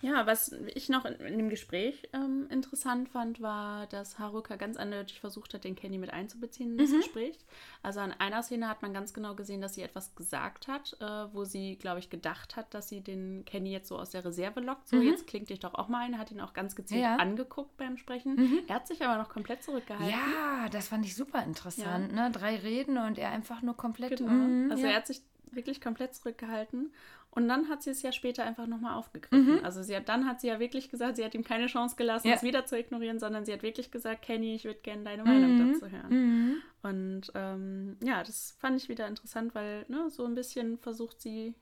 [0.01, 4.77] Ja, was ich noch in, in dem Gespräch ähm, interessant fand, war, dass Haruka ganz
[4.77, 6.97] eindeutig versucht hat, den Kenny mit einzubeziehen in das mhm.
[6.97, 7.37] Gespräch.
[7.83, 11.33] Also an einer Szene hat man ganz genau gesehen, dass sie etwas gesagt hat, äh,
[11.33, 14.61] wo sie, glaube ich, gedacht hat, dass sie den Kenny jetzt so aus der Reserve
[14.61, 14.87] lockt.
[14.87, 15.03] So, mhm.
[15.03, 16.17] jetzt klingt dich doch auch mal ein.
[16.17, 17.17] Hat ihn auch ganz gezielt ja.
[17.17, 18.35] angeguckt beim Sprechen.
[18.35, 18.59] Mhm.
[18.67, 20.09] Er hat sich aber noch komplett zurückgehalten.
[20.09, 22.13] Ja, das fand ich super interessant.
[22.13, 22.29] Ja.
[22.29, 22.31] Ne?
[22.31, 24.17] Drei Reden und er einfach nur komplett.
[24.17, 24.31] Genau.
[24.31, 24.91] Mhm, also ja.
[24.91, 25.21] er hat sich
[25.51, 26.91] wirklich komplett zurückgehalten.
[27.31, 29.57] Und dann hat sie es ja später einfach nochmal aufgegriffen.
[29.57, 29.63] Mhm.
[29.63, 32.27] Also sie hat, dann hat sie ja wirklich gesagt, sie hat ihm keine Chance gelassen,
[32.27, 32.35] ja.
[32.35, 35.55] es wieder zu ignorieren, sondern sie hat wirklich gesagt, Kenny, ich würde gerne deine Meinung
[35.55, 35.73] mhm.
[35.73, 36.09] dazu hören.
[36.09, 36.61] Mhm.
[36.81, 41.53] Und ähm, ja, das fand ich wieder interessant, weil ne, so ein bisschen versucht sie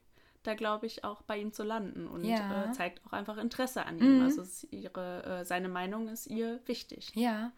[0.47, 2.65] da, glaube ich, auch bei ihm zu landen und ja.
[2.65, 4.19] äh, zeigt auch einfach Interesse an ihm.
[4.19, 4.23] Mhm.
[4.23, 7.11] Also ihre, äh, seine Meinung ist ihr wichtig.
[7.15, 7.51] Ja,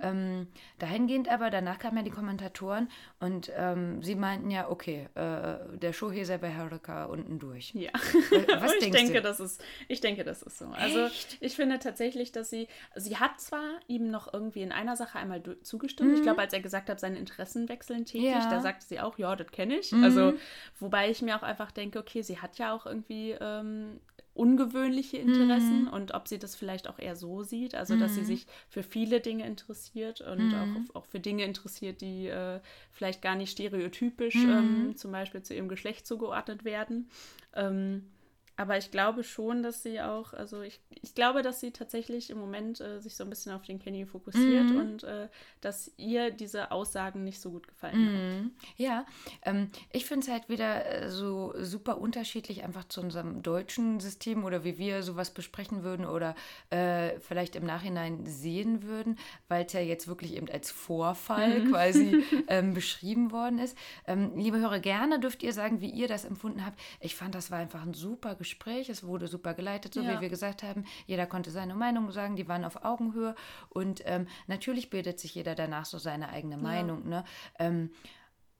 [0.00, 2.88] ähm, dahingehend aber, danach kamen ja die Kommentatoren
[3.20, 7.72] und ähm, sie meinten ja, okay, äh, der Shohei bei Haruka unten durch.
[7.74, 7.90] Ja,
[8.60, 9.22] was ich denke, du?
[9.22, 10.66] das ist, ich denke, das ist so.
[10.66, 11.36] Also Echt?
[11.40, 12.66] ich finde tatsächlich, dass sie,
[12.96, 16.10] sie hat zwar ihm noch irgendwie in einer Sache einmal zugestimmt.
[16.10, 16.16] Mhm.
[16.16, 18.50] Ich glaube, als er gesagt hat, seine Interessen wechseln täglich, ja.
[18.50, 19.92] da sagte sie auch, ja, das kenne ich.
[19.92, 20.04] Mhm.
[20.04, 20.34] Also,
[20.80, 24.00] wobei ich mir auch einfach denke, okay, sie sie hat ja auch irgendwie ähm,
[24.32, 25.88] ungewöhnliche Interessen mhm.
[25.88, 28.26] und ob sie das vielleicht auch eher so sieht, also dass sie mhm.
[28.26, 30.86] sich für viele Dinge interessiert und mhm.
[30.90, 32.60] auch, auch für Dinge interessiert, die äh,
[32.90, 34.50] vielleicht gar nicht stereotypisch mhm.
[34.50, 37.10] ähm, zum Beispiel zu ihrem Geschlecht zugeordnet werden.
[37.54, 38.06] Ähm,
[38.56, 42.38] aber ich glaube schon, dass sie auch, also ich, ich glaube, dass sie tatsächlich im
[42.38, 44.76] Moment äh, sich so ein bisschen auf den Kenny fokussiert mhm.
[44.78, 45.28] und äh,
[45.62, 48.44] dass ihr diese Aussagen nicht so gut gefallen mhm.
[48.44, 48.68] hat.
[48.76, 49.06] Ja,
[49.46, 54.44] ähm, ich finde es halt wieder äh, so super unterschiedlich einfach zu unserem deutschen System
[54.44, 56.34] oder wie wir sowas besprechen würden oder
[56.68, 61.68] äh, vielleicht im Nachhinein sehen würden, weil es ja jetzt wirklich eben als Vorfall mhm.
[61.70, 63.78] quasi ähm, beschrieben worden ist.
[64.06, 66.78] Ähm, liebe Hörer, gerne dürft ihr sagen, wie ihr das empfunden habt.
[67.00, 68.88] Ich fand, das war einfach ein super Gespräch.
[68.88, 70.16] Es wurde super geleitet, so ja.
[70.16, 70.84] wie wir gesagt haben.
[71.06, 73.34] Jeder konnte seine Meinung sagen, die waren auf Augenhöhe.
[73.68, 77.08] Und ähm, natürlich bildet sich jeder danach so seine eigene Meinung.
[77.08, 77.24] Ne?
[77.58, 77.90] Ähm,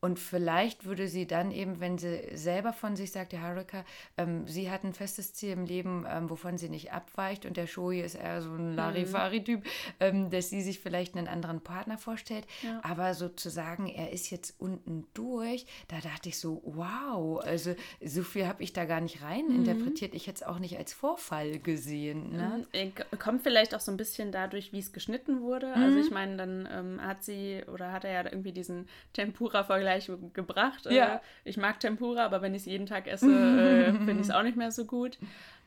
[0.03, 3.85] und vielleicht würde sie dann eben, wenn sie selber von sich sagt, die Haruka,
[4.19, 7.69] ähm, sie hat ein festes Ziel im Leben, ähm, wovon sie nicht abweicht und der
[7.69, 8.77] Shoei ist eher so ein mhm.
[8.77, 9.65] Larifari-Typ,
[10.01, 12.49] ähm, dass sie sich vielleicht einen anderen Partner vorstellt.
[12.63, 12.81] Ja.
[12.83, 18.49] Aber sozusagen, er ist jetzt unten durch, da dachte ich so, wow, also so viel
[18.49, 19.55] habe ich da gar nicht rein mhm.
[19.55, 20.15] interpretiert.
[20.15, 22.33] Ich hätte es auch nicht als Vorfall gesehen.
[22.33, 22.67] Ne?
[22.75, 23.19] Mhm.
[23.21, 25.69] Kommt vielleicht auch so ein bisschen dadurch, wie es geschnitten wurde.
[25.69, 25.93] Also mhm.
[25.93, 30.33] Also ich meine, dann ähm, hat sie oder hat er ja irgendwie diesen Tempura-Vergleich Vergleich
[30.33, 30.87] gebracht.
[30.87, 31.23] Äh, ja.
[31.45, 33.27] ich mag Tempura, aber wenn ich es jeden Tag esse,
[33.87, 35.19] äh, finde ich es auch nicht mehr so gut.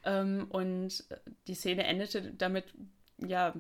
[0.04, 1.04] Ähm, und
[1.48, 2.66] die Szene endete damit,
[3.18, 3.54] ja,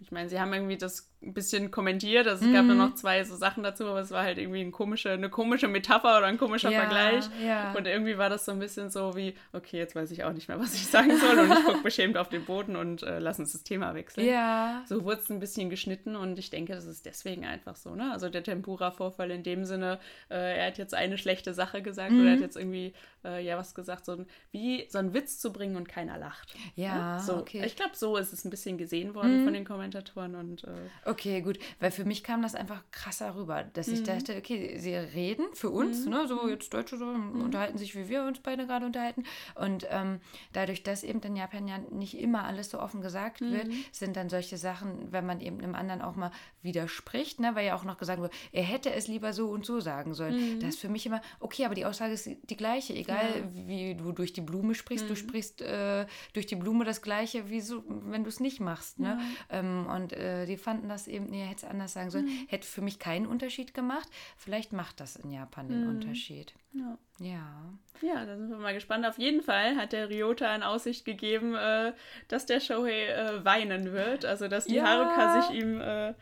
[0.00, 2.26] ich meine, sie haben irgendwie das ein bisschen kommentiert.
[2.26, 2.78] Also es gab dann mhm.
[2.78, 6.18] noch zwei so Sachen dazu, aber es war halt irgendwie ein komische, eine komische Metapher
[6.18, 7.24] oder ein komischer ja, Vergleich.
[7.44, 7.72] Ja.
[7.72, 10.48] Und irgendwie war das so ein bisschen so wie, okay, jetzt weiß ich auch nicht
[10.48, 13.38] mehr, was ich sagen soll und ich gucke beschämt auf den Boden und äh, lass
[13.38, 14.26] uns das Thema wechseln.
[14.26, 14.84] Ja.
[14.86, 17.94] So wurde es ein bisschen geschnitten und ich denke, das ist deswegen einfach so.
[17.94, 18.10] Ne?
[18.12, 19.98] Also der Tempura-Vorfall in dem Sinne,
[20.30, 22.20] äh, er hat jetzt eine schlechte Sache gesagt mhm.
[22.20, 22.92] oder er hat jetzt irgendwie,
[23.24, 26.54] äh, ja, was gesagt, so ein, wie so einen Witz zu bringen und keiner lacht.
[26.74, 27.22] Ja, ne?
[27.22, 27.36] so.
[27.36, 27.64] okay.
[27.64, 29.44] Ich glaube, so ist es ein bisschen gesehen worden mhm.
[29.44, 30.70] von den Kommentatoren und äh,
[31.04, 33.94] Okay, gut, weil für mich kam das einfach krasser rüber, dass mhm.
[33.94, 36.10] ich dachte, okay, sie reden für uns, mhm.
[36.10, 37.42] ne, so jetzt Deutsche so mhm.
[37.42, 39.24] unterhalten sich, wie wir uns beide gerade unterhalten.
[39.54, 40.20] Und ähm,
[40.52, 43.84] dadurch, dass eben in Japan ja nicht immer alles so offen gesagt wird, mhm.
[43.92, 46.30] sind dann solche Sachen, wenn man eben einem anderen auch mal
[46.62, 49.80] widerspricht, ne, weil ja auch noch gesagt wird, er hätte es lieber so und so
[49.80, 50.56] sagen sollen.
[50.56, 50.60] Mhm.
[50.60, 53.66] Das ist für mich immer, okay, aber die Aussage ist die gleiche, egal ja.
[53.66, 57.60] wie du durch die Blume sprichst, du sprichst äh, durch die Blume das Gleiche, wie
[57.60, 58.85] so, wenn du es nicht machst.
[58.98, 59.18] Ne?
[59.50, 62.46] Ähm, und äh, die fanden das das eben, nee, hätte es anders sagen sollen, mhm.
[62.48, 64.08] hätte für mich keinen Unterschied gemacht.
[64.36, 65.90] Vielleicht macht das in Japan den mhm.
[65.90, 66.54] Unterschied.
[66.72, 66.98] Ja.
[67.18, 67.72] ja.
[68.02, 69.06] Ja, da sind wir mal gespannt.
[69.06, 71.92] Auf jeden Fall hat der Ryota in Aussicht gegeben, äh,
[72.28, 74.24] dass der Shohei äh, weinen wird.
[74.24, 74.84] Also, dass die ja.
[74.84, 76.14] Haruka sich ihm äh,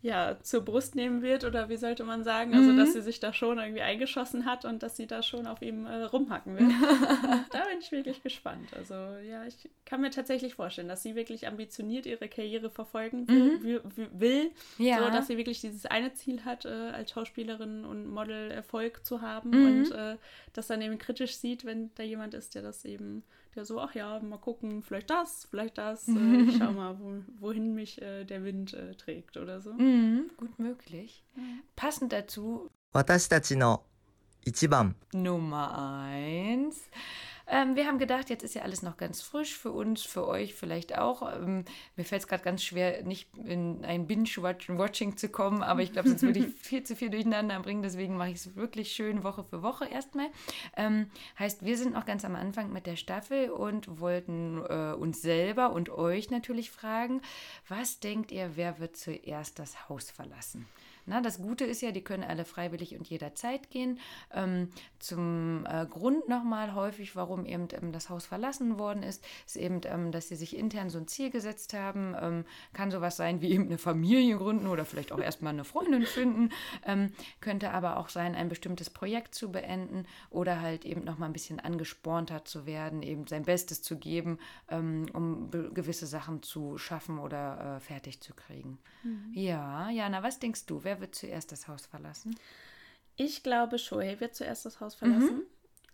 [0.00, 2.92] ja, zur Brust nehmen wird oder wie sollte man sagen, also dass mhm.
[2.92, 6.04] sie sich da schon irgendwie eingeschossen hat und dass sie da schon auf ihm äh,
[6.04, 6.70] rumhacken wird.
[7.50, 8.68] da bin ich wirklich gespannt.
[8.76, 13.80] Also ja, ich kann mir tatsächlich vorstellen, dass sie wirklich ambitioniert ihre Karriere verfolgen will,
[13.82, 14.20] mhm.
[14.20, 14.98] will ja.
[14.98, 19.20] so dass sie wirklich dieses eine Ziel hat, äh, als Schauspielerin und Model Erfolg zu
[19.20, 19.66] haben mhm.
[19.66, 20.16] und äh,
[20.52, 23.24] das dann eben kritisch sieht, wenn da jemand ist, der das eben
[23.58, 26.06] der so, ach ja, mal gucken, vielleicht das, vielleicht das.
[26.06, 29.72] Äh, ich schau mal, wo, wohin mich äh, der Wind äh, trägt oder so.
[29.87, 31.23] Mhm, gut möglich.
[31.35, 31.63] Mhm.
[31.75, 32.69] Passend dazu.
[32.91, 33.83] 私たちの
[34.45, 35.73] 一番 Nummer
[36.05, 36.75] eins.
[37.50, 40.54] Ähm, wir haben gedacht, jetzt ist ja alles noch ganz frisch für uns, für euch
[40.54, 41.22] vielleicht auch.
[41.34, 41.64] Ähm,
[41.96, 46.08] mir fällt es gerade ganz schwer, nicht in ein Binge-Watching zu kommen, aber ich glaube,
[46.08, 47.82] sonst würde ich viel zu viel durcheinander bringen.
[47.82, 50.28] Deswegen mache ich es wirklich schön Woche für Woche erstmal.
[50.76, 55.22] Ähm, heißt, wir sind noch ganz am Anfang mit der Staffel und wollten äh, uns
[55.22, 57.22] selber und euch natürlich fragen,
[57.66, 60.66] was denkt ihr, wer wird zuerst das Haus verlassen?
[61.08, 63.98] Na, das Gute ist ja, die können alle freiwillig und jederzeit gehen.
[64.32, 69.56] Ähm, zum äh, Grund nochmal häufig, warum eben ähm, das Haus verlassen worden ist, ist
[69.56, 72.14] eben, ähm, dass sie sich intern so ein Ziel gesetzt haben.
[72.20, 72.44] Ähm,
[72.74, 76.50] kann sowas sein wie eben eine Familie gründen oder vielleicht auch erstmal eine Freundin finden.
[76.84, 81.32] Ähm, könnte aber auch sein, ein bestimmtes Projekt zu beenden oder halt eben nochmal ein
[81.32, 84.38] bisschen angespornter zu werden, eben sein Bestes zu geben,
[84.68, 88.78] ähm, um gewisse Sachen zu schaffen oder äh, fertig zu kriegen.
[89.02, 89.32] Mhm.
[89.32, 90.84] Ja, Jana, was denkst du?
[90.84, 92.36] Wer wird zuerst das Haus verlassen?
[93.16, 95.38] Ich glaube, Shohei wird zuerst das Haus verlassen.
[95.38, 95.46] Mhm.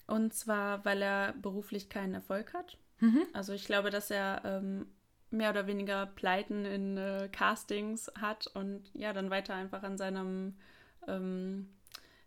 [0.07, 2.77] Und zwar, weil er beruflich keinen Erfolg hat.
[3.01, 3.23] Mhm.
[3.33, 4.87] Also ich glaube, dass er ähm,
[5.31, 10.57] mehr oder weniger Pleiten in äh, Castings hat und ja, dann weiter einfach an seinem
[11.09, 11.69] ähm,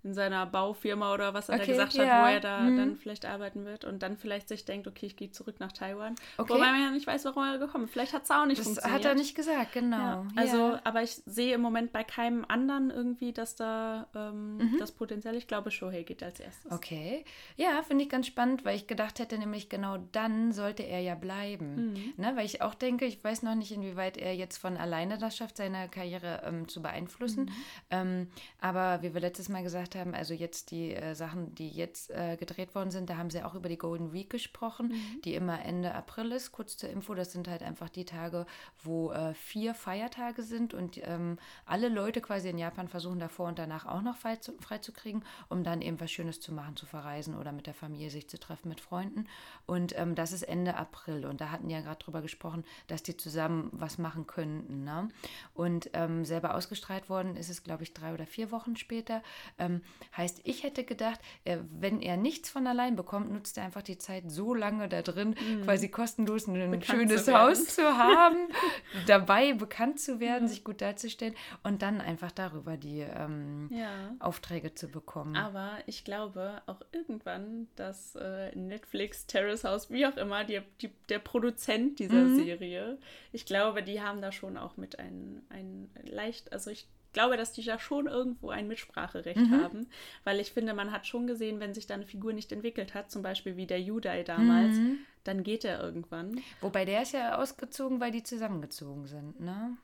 [0.03, 2.05] in seiner Baufirma oder was er okay, da gesagt ja.
[2.05, 2.77] hat, wo er da mhm.
[2.77, 6.15] dann vielleicht arbeiten wird und dann vielleicht sich denkt, okay, ich gehe zurück nach Taiwan.
[6.37, 6.53] Okay.
[6.53, 7.91] Wobei man ja nicht weiß, warum er gekommen ist.
[7.91, 8.99] Vielleicht hat es auch nicht das funktioniert.
[8.99, 9.97] hat er nicht gesagt, genau.
[9.97, 10.27] Ja.
[10.35, 10.81] Also, ja.
[10.83, 14.75] aber ich sehe im Moment bei keinem anderen irgendwie, dass da ähm, mhm.
[14.79, 16.71] das Potenzial, ich glaube, Shohei geht als erstes.
[16.71, 17.25] Okay.
[17.55, 21.15] Ja, finde ich ganz spannend, weil ich gedacht hätte, nämlich genau dann sollte er ja
[21.15, 21.93] bleiben.
[21.93, 22.13] Mhm.
[22.17, 22.31] Ne?
[22.35, 25.57] Weil ich auch denke, ich weiß noch nicht, inwieweit er jetzt von alleine das schafft,
[25.57, 27.45] seine Karriere ähm, zu beeinflussen.
[27.45, 27.51] Mhm.
[27.89, 28.27] Ähm,
[28.61, 32.09] aber wie wir letztes Mal gesagt haben, haben, also jetzt die äh, Sachen, die jetzt
[32.11, 35.21] äh, gedreht worden sind, da haben sie auch über die Golden Week gesprochen, mhm.
[35.23, 36.51] die immer Ende April ist.
[36.51, 38.45] Kurz zur Info, das sind halt einfach die Tage,
[38.83, 43.59] wo äh, vier Feiertage sind und ähm, alle Leute quasi in Japan versuchen davor und
[43.59, 46.75] danach auch noch frei zu, frei zu kriegen, um dann eben was Schönes zu machen,
[46.75, 49.27] zu verreisen oder mit der Familie sich zu treffen, mit Freunden.
[49.65, 53.17] Und ähm, das ist Ende April und da hatten ja gerade drüber gesprochen, dass die
[53.17, 54.83] zusammen was machen könnten.
[54.83, 55.09] Ne?
[55.53, 59.21] Und ähm, selber ausgestrahlt worden ist es, glaube ich, drei oder vier Wochen später.
[59.57, 63.63] Ähm, Ähm, heißt, ich hätte gedacht, er, wenn er nichts von allein bekommt, nutzt er
[63.63, 65.63] einfach die Zeit so lange da drin, mhm.
[65.63, 68.47] quasi kostenlos ein bekannt schönes zu Haus zu haben,
[69.07, 70.49] dabei bekannt zu werden, ja.
[70.49, 74.15] sich gut darzustellen und dann einfach darüber die ähm, ja.
[74.19, 75.35] Aufträge zu bekommen.
[75.35, 80.89] Aber ich glaube auch irgendwann, dass äh, Netflix, Terrace House, wie auch immer, die, die,
[81.09, 82.43] der Produzent dieser mhm.
[82.43, 82.97] Serie,
[83.31, 87.53] ich glaube, die haben da schon auch mit ein, ein leicht, also ich glaube, dass
[87.53, 89.61] die da schon irgendwo ein Mitspracherecht mhm.
[89.61, 89.87] haben,
[90.23, 93.11] weil ich finde, man hat schon gesehen, wenn sich da eine Figur nicht entwickelt hat,
[93.11, 94.99] zum Beispiel wie der Judai damals, mhm.
[95.23, 96.41] dann geht er irgendwann.
[96.61, 99.77] Wobei der ist ja ausgezogen, weil die zusammengezogen sind, ne?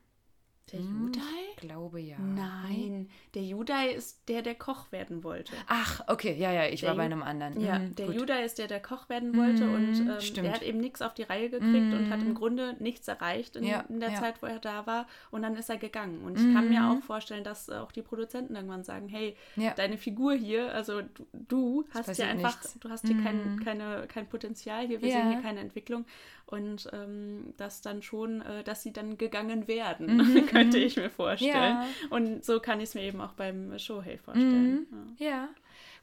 [0.72, 1.22] Der hm, Judai?
[1.64, 2.18] Glaube ja.
[2.20, 5.54] Nein, der Judai ist der, der Koch werden wollte.
[5.68, 7.58] Ach, okay, ja, ja, ich der war bei einem anderen.
[7.62, 8.16] Ja, mhm, der gut.
[8.16, 11.14] Judai ist der, der Koch werden wollte mhm, und ähm, der hat eben nichts auf
[11.14, 11.94] die Reihe gekriegt mhm.
[11.94, 12.36] und hat im mhm.
[12.36, 14.20] Grunde nichts erreicht in, ja, in der ja.
[14.20, 16.22] Zeit, wo er da war und dann ist er gegangen.
[16.24, 16.98] Und ich kann mir mhm.
[16.98, 19.74] auch vorstellen, dass auch die Produzenten irgendwann sagen, hey, ja.
[19.74, 22.78] deine Figur hier, also du, du hast ja einfach, nichts.
[22.78, 23.64] du hast hier kein, mhm.
[23.64, 26.06] keine, kein Potenzial hier, wir sehen hier keine Entwicklung
[26.54, 31.53] und ähm, dass dann schon, äh, dass sie dann gegangen werden, könnte ich mir vorstellen.
[31.58, 31.88] Ja.
[32.10, 34.88] Und so kann ich es mir eben auch beim Shohei vorstellen.
[34.90, 35.16] Mhm.
[35.18, 35.28] Ja.
[35.28, 35.50] ja.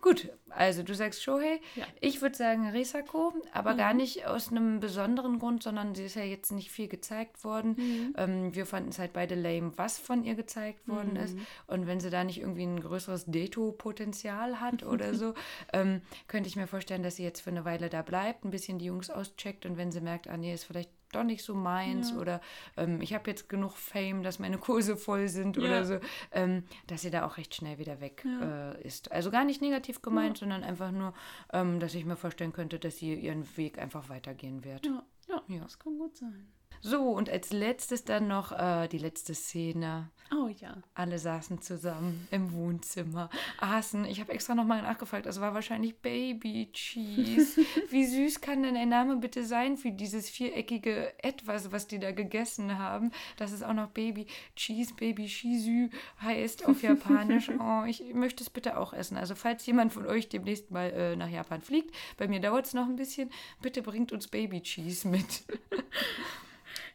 [0.03, 1.61] Gut, also du sagst Shohei.
[1.76, 1.84] Ja.
[2.01, 3.78] Ich würde sagen Risako, aber mhm.
[3.78, 7.76] gar nicht aus einem besonderen Grund, sondern sie ist ja jetzt nicht viel gezeigt worden.
[7.76, 8.14] Mhm.
[8.16, 11.20] Ähm, wir fanden es halt beide lame, was von ihr gezeigt worden mhm.
[11.20, 11.36] ist.
[11.66, 15.34] Und wenn sie da nicht irgendwie ein größeres Deto-Potenzial hat oder so,
[15.74, 18.78] ähm, könnte ich mir vorstellen, dass sie jetzt für eine Weile da bleibt, ein bisschen
[18.78, 22.11] die Jungs auscheckt und wenn sie merkt, ah nee, ist vielleicht doch nicht so meins
[22.11, 22.16] ja.
[22.16, 22.40] oder
[22.76, 25.62] ähm, ich habe jetzt genug Fame, dass meine Kurse voll sind ja.
[25.64, 25.98] oder so,
[26.32, 28.72] ähm, dass sie da auch recht schnell wieder weg ja.
[28.72, 29.12] äh, ist.
[29.12, 31.14] Also gar nicht negativ gemeint, sondern einfach nur,
[31.52, 34.86] ähm, dass ich mir vorstellen könnte, dass sie ihren Weg einfach weitergehen wird.
[34.86, 35.02] Ja,
[35.48, 36.48] ja, das kann gut sein.
[36.83, 40.11] So, und als letztes dann noch äh, die letzte Szene.
[40.33, 40.76] Oh ja.
[40.95, 43.28] Alle saßen zusammen im Wohnzimmer,
[43.59, 44.05] aßen.
[44.05, 47.62] Ich habe extra nochmal nachgefragt, es war wahrscheinlich Baby Cheese.
[47.91, 52.12] Wie süß kann denn ein Name bitte sein für dieses viereckige Etwas, was die da
[52.12, 53.11] gegessen haben?
[53.39, 55.91] Dass es auch noch Baby Cheese, Baby Shizu
[56.22, 57.51] heißt auf Japanisch.
[57.61, 59.16] Oh, ich möchte es bitte auch essen.
[59.16, 62.74] Also, falls jemand von euch demnächst mal äh, nach Japan fliegt, bei mir dauert es
[62.74, 65.45] noch ein bisschen, bitte bringt uns Baby Cheese mit.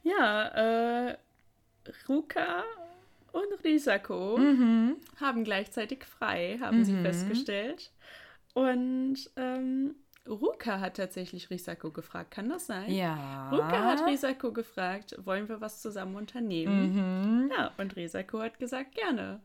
[0.06, 1.18] Ja, äh,
[2.08, 2.64] Ruka
[3.32, 4.97] und Risako mhm.
[5.20, 6.86] haben gleichzeitig frei, haben mhm.
[6.86, 7.91] sie festgestellt.
[8.53, 9.95] Und ähm,
[10.28, 12.32] Ruka hat tatsächlich Risako gefragt.
[12.32, 12.91] Kann das sein?
[12.91, 13.49] Ja.
[13.49, 17.45] Ruka hat Risako gefragt, wollen wir was zusammen unternehmen?
[17.45, 17.51] Mhm.
[17.51, 19.41] Ja, und Risako hat gesagt, gerne.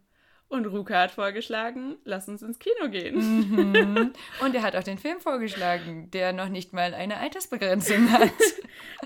[0.51, 3.15] Und Ruka hat vorgeschlagen, lass uns ins Kino gehen.
[3.17, 4.13] Mhm.
[4.45, 8.31] Und er hat auch den Film vorgeschlagen, der noch nicht mal eine Altersbegrenzung hat.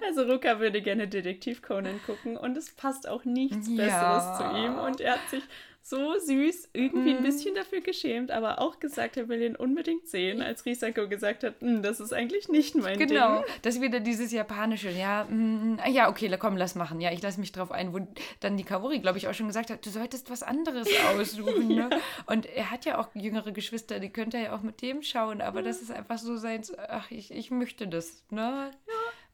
[0.07, 3.77] Also Ruka würde gerne Detektiv Conan gucken und es passt auch nichts ja.
[3.77, 4.79] Besseres zu ihm.
[4.79, 5.43] Und er hat sich
[5.87, 7.17] so süß, irgendwie mm.
[7.17, 7.27] ein mhm.
[7.27, 11.61] bisschen dafür geschämt, aber auch gesagt, er will ihn unbedingt sehen, als Risako gesagt hat,
[11.61, 13.43] hm, das ist eigentlich nicht mein genau, Ding.
[13.43, 17.03] Genau, das ist wieder dieses japanische, ja, mm, ja, okay, komm, lass machen.
[17.03, 18.01] Ja, ich lasse mich drauf ein, wo
[18.41, 21.69] dann die Kaori, glaube ich, auch schon gesagt hat, du solltest was anderes aussuchen.
[21.69, 21.75] Ne?
[21.75, 21.91] ja.
[22.25, 25.43] Und er hat ja auch jüngere Geschwister, die könnte er ja auch mit dem schauen,
[25.43, 25.67] aber ja.
[25.67, 28.71] das ist einfach so sein, ach, ich, ich möchte das, ne?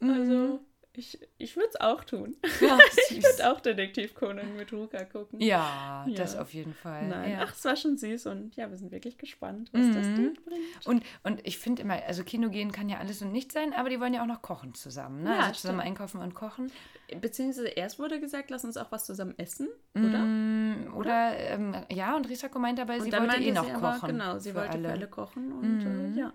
[0.01, 0.35] Ja, also...
[0.35, 2.36] Mm ich, ich würde es auch tun.
[2.61, 2.78] Ja,
[3.11, 5.41] ich würde auch Detektiv Conan mit Ruka gucken.
[5.41, 7.07] Ja, ja, das auf jeden Fall.
[7.07, 7.32] Nein.
[7.32, 7.38] Ja.
[7.43, 9.95] Ach, es war schon süß und ja, wir sind wirklich gespannt, was mhm.
[9.95, 10.86] das Date bringt.
[10.86, 13.88] Und, und ich finde immer, also Kino gehen kann ja alles und nichts sein, aber
[13.88, 15.22] die wollen ja auch noch kochen zusammen.
[15.22, 15.30] Ne?
[15.30, 16.72] Ja, also zusammen einkaufen und kochen.
[17.20, 20.18] Beziehungsweise erst wurde gesagt, lass uns auch was zusammen essen, oder?
[20.18, 23.84] Mm, oder, ähm, ja, und Risako meinte aber, sie wollte eh noch kochen.
[23.84, 24.88] Aber, genau, sie wollte alle.
[24.88, 26.14] für alle kochen und mhm.
[26.14, 26.32] äh, ja.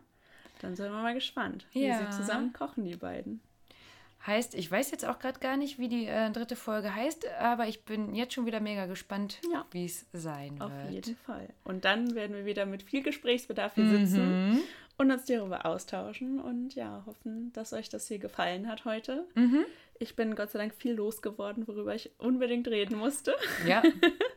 [0.62, 3.42] Dann sind wir mal gespannt, wie sie zusammen kochen, die beiden.
[4.26, 7.68] Heißt, ich weiß jetzt auch gerade gar nicht, wie die äh, dritte Folge heißt, aber
[7.68, 9.66] ich bin jetzt schon wieder mega gespannt, ja.
[9.72, 10.86] wie es sein Auf wird.
[10.86, 11.50] Auf jeden Fall.
[11.64, 14.60] Und dann werden wir wieder mit viel Gesprächsbedarf hier sitzen mhm.
[14.98, 19.28] und uns darüber austauschen und ja, hoffen, dass euch das hier gefallen hat heute.
[19.36, 19.66] Mhm.
[20.00, 23.36] Ich bin Gott sei Dank viel losgeworden, worüber ich unbedingt reden musste.
[23.68, 23.84] Ja.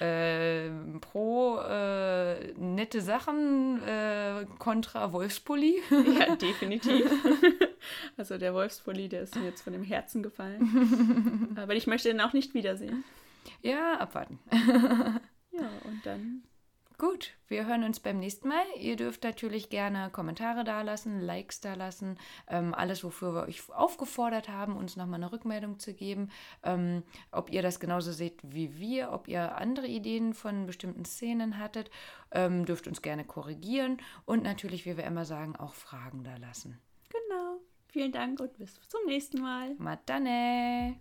[0.00, 0.70] äh,
[1.00, 5.82] pro äh, nette Sachen äh, kontra Wolfspulli.
[6.18, 7.10] ja, definitiv.
[8.16, 11.54] also der Wolfspulli, der ist mir jetzt von dem Herzen gefallen.
[11.56, 13.04] Aber ich möchte ihn auch nicht wiedersehen.
[13.62, 14.38] Ja, abwarten.
[15.50, 16.42] ja, und dann
[17.02, 18.62] Gut, wir hören uns beim nächsten Mal.
[18.78, 24.76] Ihr dürft natürlich gerne Kommentare dalassen, Likes dalassen, ähm, alles, wofür wir euch aufgefordert haben,
[24.76, 26.30] uns nochmal eine Rückmeldung zu geben.
[26.62, 31.58] Ähm, ob ihr das genauso seht wie wir, ob ihr andere Ideen von bestimmten Szenen
[31.58, 31.90] hattet,
[32.30, 36.80] ähm, dürft uns gerne korrigieren und natürlich, wie wir immer sagen, auch Fragen dalassen.
[37.08, 37.56] Genau.
[37.88, 39.74] Vielen Dank und bis zum nächsten Mal.
[39.76, 41.00] Matane.